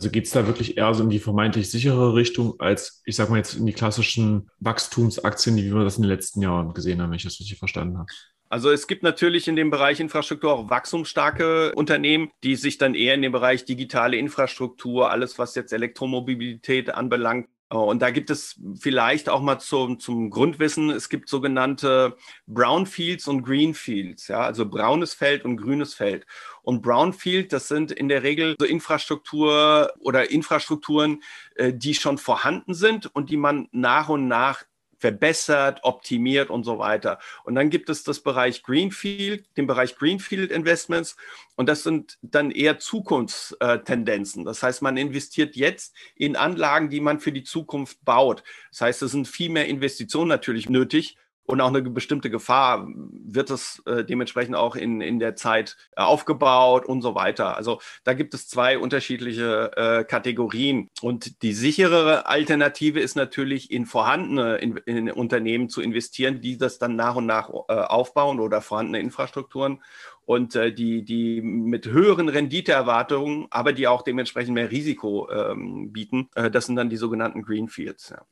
Also 0.00 0.10
geht 0.10 0.24
es 0.24 0.30
da 0.30 0.46
wirklich 0.46 0.78
eher 0.78 0.94
so 0.94 1.02
in 1.02 1.10
die 1.10 1.18
vermeintlich 1.18 1.70
sichere 1.70 2.14
Richtung, 2.14 2.58
als 2.58 3.02
ich 3.04 3.16
sage 3.16 3.30
mal 3.30 3.36
jetzt 3.36 3.52
in 3.52 3.66
die 3.66 3.74
klassischen 3.74 4.48
Wachstumsaktien, 4.58 5.56
wie 5.58 5.74
wir 5.74 5.84
das 5.84 5.98
in 5.98 6.04
den 6.04 6.08
letzten 6.08 6.40
Jahren 6.40 6.72
gesehen 6.72 7.02
haben, 7.02 7.10
wenn 7.10 7.16
ich 7.16 7.24
das 7.24 7.38
richtig 7.38 7.58
verstanden 7.58 7.98
habe? 7.98 8.06
Also 8.48 8.70
es 8.70 8.86
gibt 8.86 9.02
natürlich 9.02 9.46
in 9.46 9.56
dem 9.56 9.68
Bereich 9.68 10.00
Infrastruktur 10.00 10.54
auch 10.54 10.70
wachstumsstarke 10.70 11.74
Unternehmen, 11.74 12.30
die 12.42 12.56
sich 12.56 12.78
dann 12.78 12.94
eher 12.94 13.12
in 13.12 13.20
dem 13.20 13.32
Bereich 13.32 13.66
digitale 13.66 14.16
Infrastruktur, 14.16 15.10
alles 15.10 15.38
was 15.38 15.54
jetzt 15.54 15.70
Elektromobilität 15.70 16.88
anbelangt, 16.94 17.48
und 17.76 18.02
da 18.02 18.10
gibt 18.10 18.30
es 18.30 18.60
vielleicht 18.80 19.28
auch 19.28 19.40
mal 19.40 19.60
zum, 19.60 20.00
zum 20.00 20.30
Grundwissen, 20.30 20.90
es 20.90 21.08
gibt 21.08 21.28
sogenannte 21.28 22.16
Brownfields 22.48 23.28
und 23.28 23.42
Greenfields, 23.42 24.26
ja, 24.26 24.40
also 24.40 24.68
braunes 24.68 25.14
Feld 25.14 25.44
und 25.44 25.56
grünes 25.56 25.94
Feld. 25.94 26.26
Und 26.62 26.82
Brownfield, 26.82 27.52
das 27.52 27.68
sind 27.68 27.92
in 27.92 28.08
der 28.08 28.24
Regel 28.24 28.56
so 28.58 28.66
Infrastruktur 28.66 29.92
oder 30.00 30.30
Infrastrukturen, 30.30 31.22
äh, 31.54 31.72
die 31.72 31.94
schon 31.94 32.18
vorhanden 32.18 32.74
sind 32.74 33.06
und 33.14 33.30
die 33.30 33.36
man 33.36 33.68
nach 33.70 34.08
und 34.08 34.26
nach 34.26 34.64
verbessert, 35.00 35.80
optimiert 35.82 36.50
und 36.50 36.62
so 36.62 36.78
weiter. 36.78 37.18
Und 37.44 37.54
dann 37.54 37.70
gibt 37.70 37.88
es 37.88 38.04
das 38.04 38.20
Bereich 38.20 38.62
Greenfield, 38.62 39.48
den 39.56 39.66
Bereich 39.66 39.96
Greenfield 39.96 40.52
Investments. 40.52 41.16
Und 41.56 41.68
das 41.68 41.82
sind 41.82 42.18
dann 42.22 42.50
eher 42.50 42.78
Zukunftstendenzen. 42.78 44.44
Das 44.44 44.62
heißt, 44.62 44.82
man 44.82 44.98
investiert 44.98 45.56
jetzt 45.56 45.96
in 46.14 46.36
Anlagen, 46.36 46.90
die 46.90 47.00
man 47.00 47.18
für 47.18 47.32
die 47.32 47.44
Zukunft 47.44 48.04
baut. 48.04 48.44
Das 48.70 48.82
heißt, 48.82 49.02
es 49.02 49.12
sind 49.12 49.26
viel 49.26 49.50
mehr 49.50 49.66
Investitionen 49.66 50.28
natürlich 50.28 50.68
nötig 50.68 51.16
und 51.50 51.60
auch 51.60 51.68
eine 51.68 51.82
bestimmte 51.82 52.30
Gefahr 52.30 52.86
wird 52.86 53.50
es 53.50 53.82
äh, 53.86 54.04
dementsprechend 54.04 54.54
auch 54.54 54.76
in, 54.76 55.00
in 55.00 55.18
der 55.18 55.34
Zeit 55.34 55.76
äh, 55.96 56.02
aufgebaut 56.02 56.86
und 56.86 57.02
so 57.02 57.14
weiter. 57.14 57.56
Also 57.56 57.80
da 58.04 58.14
gibt 58.14 58.34
es 58.34 58.48
zwei 58.48 58.78
unterschiedliche 58.78 59.72
äh, 59.76 60.04
Kategorien. 60.04 60.88
Und 61.02 61.42
die 61.42 61.52
sicherere 61.52 62.26
Alternative 62.26 63.00
ist 63.00 63.16
natürlich 63.16 63.70
in 63.70 63.84
vorhandene 63.86 64.56
in, 64.58 64.76
in 64.86 65.10
Unternehmen 65.10 65.68
zu 65.68 65.80
investieren, 65.82 66.40
die 66.40 66.56
das 66.56 66.78
dann 66.78 66.96
nach 66.96 67.16
und 67.16 67.26
nach 67.26 67.50
äh, 67.50 67.72
aufbauen 67.72 68.40
oder 68.40 68.62
vorhandene 68.62 69.00
Infrastrukturen 69.00 69.82
und 70.24 70.54
äh, 70.54 70.72
die, 70.72 71.04
die 71.04 71.42
mit 71.42 71.86
höheren 71.86 72.28
Renditeerwartungen, 72.28 73.48
aber 73.50 73.72
die 73.72 73.88
auch 73.88 74.02
dementsprechend 74.02 74.54
mehr 74.54 74.70
Risiko 74.70 75.28
ähm, 75.30 75.92
bieten. 75.92 76.28
Das 76.34 76.66
sind 76.66 76.76
dann 76.76 76.90
die 76.90 76.96
sogenannten 76.96 77.42
Greenfields. 77.42 78.10
Ja. 78.10 78.24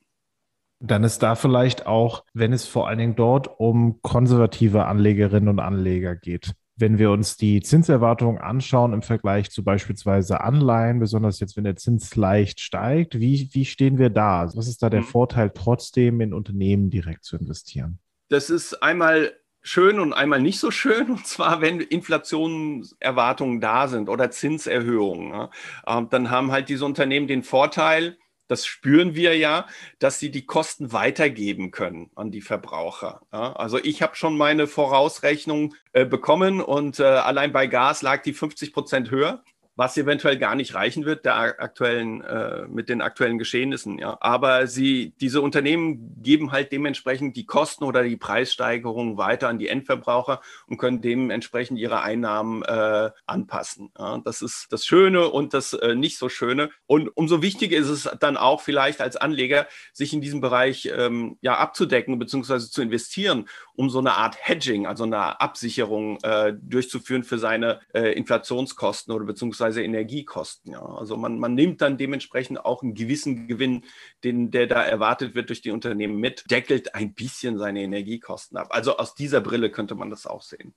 Dann 0.80 1.02
ist 1.02 1.22
da 1.22 1.34
vielleicht 1.34 1.86
auch, 1.86 2.24
wenn 2.34 2.52
es 2.52 2.66
vor 2.66 2.88
allen 2.88 2.98
Dingen 2.98 3.16
dort 3.16 3.48
um 3.58 4.00
konservative 4.02 4.86
Anlegerinnen 4.86 5.48
und 5.48 5.60
Anleger 5.60 6.14
geht. 6.14 6.52
Wenn 6.76 6.98
wir 6.98 7.10
uns 7.10 7.36
die 7.36 7.60
Zinserwartungen 7.60 8.40
anschauen 8.40 8.92
im 8.92 9.02
Vergleich 9.02 9.50
zu 9.50 9.64
beispielsweise 9.64 10.40
Anleihen, 10.40 11.00
besonders 11.00 11.40
jetzt, 11.40 11.56
wenn 11.56 11.64
der 11.64 11.74
Zins 11.74 12.14
leicht 12.14 12.60
steigt, 12.60 13.18
wie, 13.18 13.48
wie 13.52 13.64
stehen 13.64 13.98
wir 13.98 14.10
da? 14.10 14.48
Was 14.54 14.68
ist 14.68 14.82
da 14.82 14.88
der 14.88 15.00
mhm. 15.00 15.06
Vorteil, 15.06 15.50
trotzdem 15.52 16.20
in 16.20 16.32
Unternehmen 16.32 16.90
direkt 16.90 17.24
zu 17.24 17.36
investieren? 17.36 17.98
Das 18.28 18.48
ist 18.48 18.80
einmal 18.80 19.32
schön 19.60 19.98
und 19.98 20.12
einmal 20.12 20.40
nicht 20.40 20.60
so 20.60 20.70
schön. 20.70 21.10
Und 21.10 21.26
zwar, 21.26 21.60
wenn 21.60 21.80
Inflationserwartungen 21.80 23.60
da 23.60 23.88
sind 23.88 24.08
oder 24.08 24.30
Zinserhöhungen, 24.30 25.32
ja, 25.32 25.50
ähm, 25.86 26.08
dann 26.10 26.30
haben 26.30 26.52
halt 26.52 26.68
diese 26.68 26.84
Unternehmen 26.84 27.26
den 27.26 27.42
Vorteil, 27.42 28.16
das 28.48 28.66
spüren 28.66 29.14
wir 29.14 29.36
ja, 29.36 29.66
dass 29.98 30.18
sie 30.18 30.30
die 30.30 30.46
Kosten 30.46 30.92
weitergeben 30.92 31.70
können 31.70 32.10
an 32.16 32.30
die 32.30 32.40
Verbraucher. 32.40 33.20
Ja, 33.32 33.52
also 33.52 33.78
ich 33.78 34.02
habe 34.02 34.16
schon 34.16 34.36
meine 34.36 34.66
Vorausrechnung 34.66 35.74
äh, 35.92 36.04
bekommen 36.04 36.60
und 36.60 36.98
äh, 36.98 37.04
allein 37.04 37.52
bei 37.52 37.66
Gas 37.66 38.02
lag 38.02 38.22
die 38.22 38.32
50 38.32 38.72
Prozent 38.72 39.10
höher 39.10 39.44
was 39.78 39.96
eventuell 39.96 40.38
gar 40.38 40.56
nicht 40.56 40.74
reichen 40.74 41.04
wird 41.04 41.24
der 41.24 41.36
aktuellen, 41.36 42.20
äh, 42.22 42.66
mit 42.66 42.88
den 42.88 43.00
aktuellen 43.00 43.38
Geschehnissen. 43.38 44.00
Ja. 44.00 44.18
Aber 44.20 44.66
sie, 44.66 45.14
diese 45.20 45.40
Unternehmen 45.40 46.20
geben 46.20 46.50
halt 46.50 46.72
dementsprechend 46.72 47.36
die 47.36 47.46
Kosten 47.46 47.84
oder 47.84 48.02
die 48.02 48.16
Preissteigerungen 48.16 49.18
weiter 49.18 49.48
an 49.48 49.60
die 49.60 49.68
Endverbraucher 49.68 50.40
und 50.66 50.78
können 50.78 51.00
dementsprechend 51.00 51.78
ihre 51.78 52.02
Einnahmen 52.02 52.64
äh, 52.64 53.10
anpassen. 53.26 53.92
Ja. 53.96 54.18
Das 54.18 54.42
ist 54.42 54.66
das 54.72 54.84
Schöne 54.84 55.28
und 55.28 55.54
das 55.54 55.74
äh, 55.74 55.94
nicht 55.94 56.18
so 56.18 56.28
Schöne. 56.28 56.70
Und 56.86 57.16
umso 57.16 57.40
wichtiger 57.40 57.76
ist 57.76 57.88
es 57.88 58.10
dann 58.18 58.36
auch 58.36 58.60
vielleicht 58.60 59.00
als 59.00 59.16
Anleger, 59.16 59.68
sich 59.92 60.12
in 60.12 60.20
diesem 60.20 60.40
Bereich 60.40 60.90
ähm, 60.92 61.38
ja 61.40 61.56
abzudecken 61.56 62.18
bzw. 62.18 62.58
zu 62.58 62.82
investieren, 62.82 63.48
um 63.78 63.90
so 63.90 64.00
eine 64.00 64.14
Art 64.14 64.36
Hedging, 64.40 64.86
also 64.86 65.04
eine 65.04 65.40
Absicherung 65.40 66.18
äh, 66.24 66.52
durchzuführen 66.60 67.22
für 67.22 67.38
seine 67.38 67.78
äh, 67.94 68.12
Inflationskosten 68.14 69.14
oder 69.14 69.24
beziehungsweise 69.24 69.84
Energiekosten. 69.84 70.72
Ja. 70.72 70.84
Also 70.84 71.16
man, 71.16 71.38
man 71.38 71.54
nimmt 71.54 71.80
dann 71.80 71.96
dementsprechend 71.96 72.64
auch 72.64 72.82
einen 72.82 72.94
gewissen 72.94 73.46
Gewinn, 73.46 73.84
den, 74.24 74.50
der 74.50 74.66
da 74.66 74.82
erwartet 74.82 75.36
wird 75.36 75.50
durch 75.50 75.62
die 75.62 75.70
Unternehmen 75.70 76.16
mit, 76.16 76.42
deckelt 76.50 76.96
ein 76.96 77.14
bisschen 77.14 77.56
seine 77.56 77.82
Energiekosten 77.82 78.58
ab. 78.58 78.66
Also 78.70 78.96
aus 78.96 79.14
dieser 79.14 79.40
Brille 79.40 79.70
könnte 79.70 79.94
man 79.94 80.10
das 80.10 80.26
auch 80.26 80.42
sehen. 80.42 80.74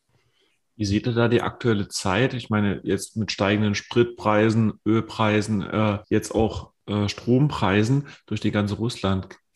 Wie 0.75 0.85
sieht 0.85 1.07
ihr 1.07 1.13
da 1.13 1.27
die 1.27 1.41
aktuelle 1.41 1.87
Zeit? 1.87 2.35
Ich 2.35 2.51
meine, 2.51 2.81
jetzt 2.83 3.17
mit 3.17 3.31
steigenden 3.31 3.73
Spritpreisen, 3.73 4.73
Ölpreisen, 4.85 5.63
äh, 5.63 5.99
jetzt 6.09 6.35
auch 6.35 6.71
äh, 6.85 7.09
Strompreisen 7.09 8.07
durch 8.27 8.41
die 8.41 8.51
ganze 8.51 8.75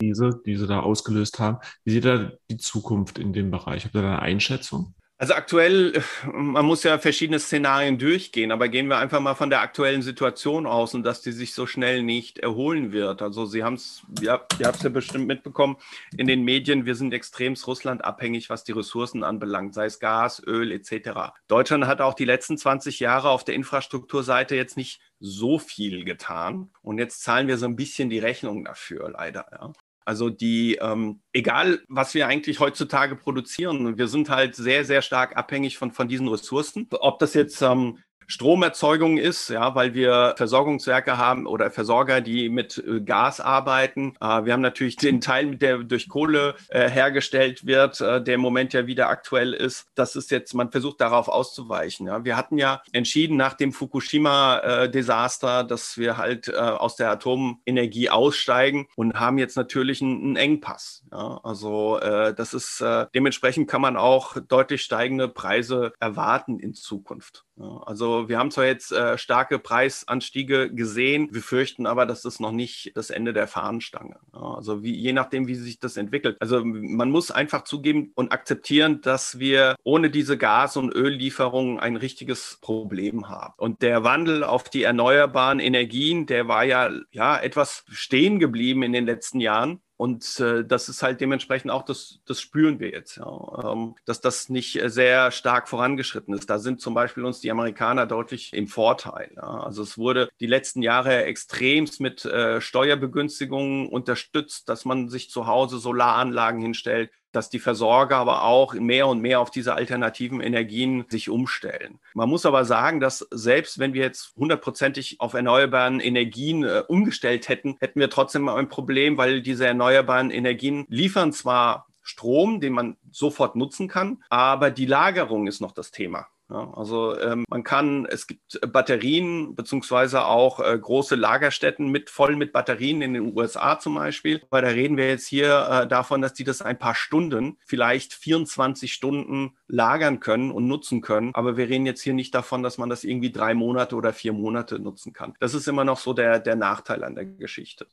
Russland-Krise, 0.01 0.41
die 0.45 0.55
sie 0.55 0.67
da 0.67 0.79
ausgelöst 0.81 1.39
haben. 1.39 1.57
Wie 1.83 1.91
sieht 1.91 2.05
da 2.05 2.31
die 2.49 2.57
Zukunft 2.57 3.17
in 3.19 3.33
dem 3.33 3.51
Bereich? 3.51 3.85
Habt 3.85 3.95
ihr 3.95 4.01
da 4.01 4.09
eine 4.09 4.21
Einschätzung? 4.21 4.93
Also 5.17 5.33
aktuell, 5.33 6.03
man 6.33 6.65
muss 6.65 6.83
ja 6.83 6.99
verschiedene 6.99 7.39
Szenarien 7.39 7.97
durchgehen, 7.97 8.51
aber 8.51 8.67
gehen 8.67 8.89
wir 8.89 8.97
einfach 8.97 9.21
mal 9.21 9.33
von 9.33 9.49
der 9.49 9.61
aktuellen 9.61 10.01
Situation 10.01 10.67
aus 10.67 10.93
und 10.93 11.03
dass 11.03 11.21
die 11.21 11.31
sich 11.31 11.53
so 11.53 11.65
schnell 11.65 12.03
nicht 12.03 12.39
erholen 12.39 12.91
wird. 12.91 13.21
Also 13.21 13.45
Sie 13.45 13.63
haben 13.63 13.75
es, 13.75 14.01
ja, 14.19 14.45
ihr 14.59 14.67
habt 14.67 14.75
es 14.75 14.83
ja 14.83 14.89
bestimmt 14.89 15.25
mitbekommen 15.25 15.77
in 16.17 16.27
den 16.27 16.43
Medien, 16.43 16.85
wir 16.85 16.95
sind 16.95 17.13
extremst 17.13 17.65
Russland 17.65 18.03
abhängig, 18.03 18.49
was 18.49 18.65
die 18.65 18.73
Ressourcen 18.73 19.23
anbelangt, 19.23 19.73
sei 19.73 19.85
es 19.85 20.01
Gas, 20.01 20.43
Öl 20.45 20.73
etc. 20.73 21.31
Deutschland 21.47 21.87
hat 21.87 22.01
auch 22.01 22.13
die 22.13 22.25
letzten 22.25 22.57
20 22.57 22.99
Jahre 22.99 23.29
auf 23.29 23.45
der 23.45 23.55
Infrastrukturseite 23.55 24.57
jetzt 24.57 24.75
nicht 24.75 24.99
so 25.21 25.59
viel 25.59 26.03
getan. 26.03 26.71
Und 26.81 26.97
jetzt 26.97 27.23
zahlen 27.23 27.47
wir 27.47 27.57
so 27.57 27.67
ein 27.67 27.77
bisschen 27.77 28.09
die 28.09 28.19
Rechnung 28.19 28.65
dafür, 28.65 29.11
leider. 29.11 29.45
Ja. 29.49 29.71
Also 30.05 30.29
die, 30.29 30.75
ähm, 30.75 31.21
egal 31.33 31.81
was 31.87 32.13
wir 32.13 32.27
eigentlich 32.27 32.59
heutzutage 32.59 33.15
produzieren, 33.15 33.97
wir 33.97 34.07
sind 34.07 34.29
halt 34.29 34.55
sehr, 34.55 34.85
sehr 34.85 35.01
stark 35.01 35.35
abhängig 35.35 35.77
von, 35.77 35.91
von 35.91 36.07
diesen 36.07 36.27
Ressourcen. 36.27 36.87
Ob 36.91 37.17
das 37.19 37.33
jetzt 37.33 37.61
ähm, 37.61 37.97
Stromerzeugung 38.27 39.17
ist, 39.17 39.49
ja, 39.49 39.75
weil 39.75 39.93
wir 39.93 40.33
Versorgungswerke 40.37 41.17
haben 41.17 41.45
oder 41.45 41.71
Versorger, 41.71 42.21
die 42.21 42.49
mit 42.49 42.77
äh, 42.77 43.01
Gas 43.01 43.39
arbeiten. 43.39 44.15
Äh, 44.21 44.45
wir 44.45 44.53
haben 44.53 44.61
natürlich 44.61 44.95
den 44.95 45.21
Teil, 45.21 45.55
der 45.55 45.79
durch 45.79 46.09
Kohle 46.09 46.55
äh, 46.69 46.89
hergestellt 46.89 47.65
wird, 47.65 47.99
der 47.99 48.27
im 48.27 48.41
Moment 48.41 48.73
ja 48.73 48.87
wieder 48.87 49.09
aktuell 49.09 49.53
ist. 49.53 49.87
Das 49.95 50.15
ist 50.15 50.31
jetzt, 50.31 50.53
man 50.53 50.71
versucht 50.71 51.01
darauf 51.01 51.27
auszuweichen. 51.27 52.07
Wir 52.25 52.37
hatten 52.37 52.57
ja 52.57 52.81
entschieden 52.91 53.37
nach 53.37 53.53
dem 53.53 53.71
Fukushima-Desaster, 53.71 55.63
dass 55.63 55.97
wir 55.97 56.17
halt 56.17 56.53
aus 56.53 56.95
der 56.95 57.11
Atomenergie 57.11 58.09
aussteigen 58.09 58.87
und 58.95 59.19
haben 59.19 59.37
jetzt 59.37 59.55
natürlich 59.55 60.01
einen, 60.01 60.35
Engpass. 60.35 61.03
Also 61.11 61.99
das 61.99 62.53
ist 62.53 62.83
dementsprechend 63.13 63.69
kann 63.69 63.81
man 63.81 63.97
auch 63.97 64.35
deutlich 64.47 64.81
steigende 64.81 65.27
Preise 65.27 65.93
erwarten 65.99 66.59
in 66.59 66.73
Zukunft. 66.73 67.45
Also 67.57 68.27
wir 68.27 68.37
haben 68.37 68.51
zwar 68.51 68.65
jetzt 68.65 68.91
äh, 68.91 69.17
starke 69.17 69.59
Preisanstiege 69.59 70.73
gesehen, 70.73 71.29
wir 71.31 71.41
fürchten 71.41 71.85
aber, 71.85 72.05
dass 72.05 72.21
das 72.21 72.41
noch 72.41 72.51
nicht 72.51 72.91
das 72.95 73.09
Ende 73.09 73.31
der 73.31 73.47
Fahnenstange. 73.47 74.19
Also 74.33 74.83
wie, 74.83 74.93
je 74.93 75.13
nachdem, 75.13 75.47
wie 75.47 75.55
sich 75.55 75.79
das 75.79 75.95
entwickelt. 75.95 76.35
Also 76.41 76.65
man 76.65 77.09
muss 77.09 77.31
einfach 77.31 77.63
zugeben 77.63 78.11
und 78.15 78.33
akzeptieren, 78.33 79.01
dass 79.01 79.39
wir 79.39 79.75
ohne 79.83 80.09
diese 80.09 80.37
Gas- 80.37 80.75
und 80.75 80.93
Öllieferungen 80.93 81.79
ein 81.79 81.95
richtiges 81.95 82.57
Problem 82.59 83.29
haben. 83.29 83.53
Und 83.57 83.81
der 83.81 84.03
Wandel 84.03 84.43
auf 84.43 84.69
die 84.69 84.83
erneuerbaren 84.83 85.59
Energien, 85.59 86.25
der 86.25 86.49
war 86.49 86.65
ja, 86.65 86.89
ja 87.11 87.37
etwas 87.37 87.85
stehen 87.87 88.39
geblieben 88.39 88.83
in 88.83 88.91
den 88.91 89.05
letzten 89.05 89.39
Jahren. 89.39 89.79
Und 89.97 90.39
äh, 90.41 90.65
das 90.65 90.89
ist 90.89 91.03
halt 91.03 91.21
dementsprechend 91.21 91.71
auch, 91.71 91.83
das, 91.83 92.19
das 92.25 92.41
spüren 92.41 92.79
wir 92.79 92.89
jetzt, 92.89 93.15
ja, 93.15 93.71
ähm, 93.71 93.95
dass 94.05 94.19
das 94.19 94.49
nicht 94.49 94.79
sehr 94.85 95.31
stark 95.31 95.69
vorangeschritten 95.69 96.33
ist. 96.33 96.49
Da 96.49 96.59
sind 96.59 96.81
zum 96.81 96.93
Beispiel 96.93 97.23
uns 97.23 97.39
die 97.39 97.49
Amerikaner 97.49 98.05
deutlich 98.05 98.51
im 98.53 98.67
Vorteil. 98.67 99.31
Ja. 99.37 99.63
Also 99.63 99.83
es 99.83 99.97
wurde 99.97 100.29
die 100.41 100.47
letzten 100.47 100.81
Jahre 100.81 101.23
extremst 101.23 102.01
mit 102.01 102.25
äh, 102.25 102.59
Steuerbegünstigungen 102.59 103.87
unterstützt, 103.87 104.67
dass 104.67 104.83
man 104.83 105.07
sich 105.07 105.29
zu 105.29 105.47
Hause 105.47 105.77
Solaranlagen 105.77 106.61
hinstellt, 106.61 107.09
dass 107.35 107.49
die 107.49 107.59
Versorger 107.59 108.17
aber 108.17 108.43
auch 108.43 108.73
mehr 108.73 109.07
und 109.07 109.21
mehr 109.21 109.39
auf 109.39 109.51
diese 109.51 109.73
alternativen 109.73 110.41
Energien 110.41 111.05
sich 111.09 111.29
umstellen. 111.29 111.99
Man 112.13 112.29
muss 112.29 112.45
aber 112.45 112.65
sagen, 112.65 112.99
dass 112.99 113.27
selbst 113.31 113.79
wenn 113.79 113.93
wir 113.93 114.03
jetzt 114.03 114.33
hundertprozentig 114.37 115.19
auf 115.19 115.33
erneuerbaren 115.33 115.99
Energien 115.99 116.63
äh, 116.63 116.83
umgestellt 116.87 117.49
hätten, 117.49 117.75
hätten 117.79 117.99
wir 117.99 118.09
trotzdem 118.09 118.47
ein 118.49 118.69
Problem, 118.69 119.17
weil 119.17 119.41
diese 119.41 119.67
erneuerbaren 119.67 120.31
Energien 120.31 120.85
liefern 120.89 121.33
zwar 121.33 121.87
Strom, 122.01 122.59
den 122.59 122.73
man 122.73 122.97
sofort 123.11 123.55
nutzen 123.55 123.87
kann, 123.87 124.23
aber 124.29 124.69
die 124.69 124.85
Lagerung 124.85 125.47
ist 125.47 125.59
noch 125.59 125.71
das 125.71 125.91
Thema. 125.91 126.27
Ja, 126.49 126.71
also 126.75 127.17
ähm, 127.19 127.43
man 127.49 127.63
kann, 127.63 128.05
es 128.05 128.27
gibt 128.27 128.59
Batterien 128.71 129.55
beziehungsweise 129.55 130.25
auch 130.25 130.59
äh, 130.59 130.77
große 130.77 131.15
Lagerstätten 131.15 131.89
mit 131.89 132.11
voll 132.11 132.35
mit 132.35 132.53
Batterien 132.53 133.01
in 133.01 133.15
den 133.15 133.35
USA 133.35 133.79
zum 133.79 133.95
Beispiel. 133.95 134.43
Weil 134.51 134.61
da 134.61 134.67
reden 134.67 134.95
wir 134.95 135.07
jetzt 135.07 135.25
hier 135.25 135.67
äh, 135.69 135.87
davon, 135.87 136.21
dass 136.21 136.33
die 136.33 136.43
das 136.43 136.61
ein 136.61 136.77
paar 136.77 136.93
Stunden, 136.93 137.57
vielleicht 137.65 138.13
24 138.13 138.93
Stunden 138.93 139.57
lagern 139.67 140.19
können 140.19 140.51
und 140.51 140.67
nutzen 140.67 141.01
können. 141.01 141.33
Aber 141.33 141.57
wir 141.57 141.67
reden 141.67 141.87
jetzt 141.87 142.01
hier 142.01 142.13
nicht 142.13 142.35
davon, 142.35 142.61
dass 142.61 142.77
man 142.77 142.89
das 142.89 143.03
irgendwie 143.03 143.31
drei 143.31 143.55
Monate 143.55 143.95
oder 143.95 144.13
vier 144.13 144.33
Monate 144.33 144.77
nutzen 144.77 145.13
kann. 145.13 145.33
Das 145.39 145.55
ist 145.55 145.67
immer 145.67 145.83
noch 145.83 145.97
so 145.97 146.13
der, 146.13 146.39
der 146.39 146.55
Nachteil 146.55 147.03
an 147.03 147.15
der 147.15 147.25
Geschichte. 147.25 147.87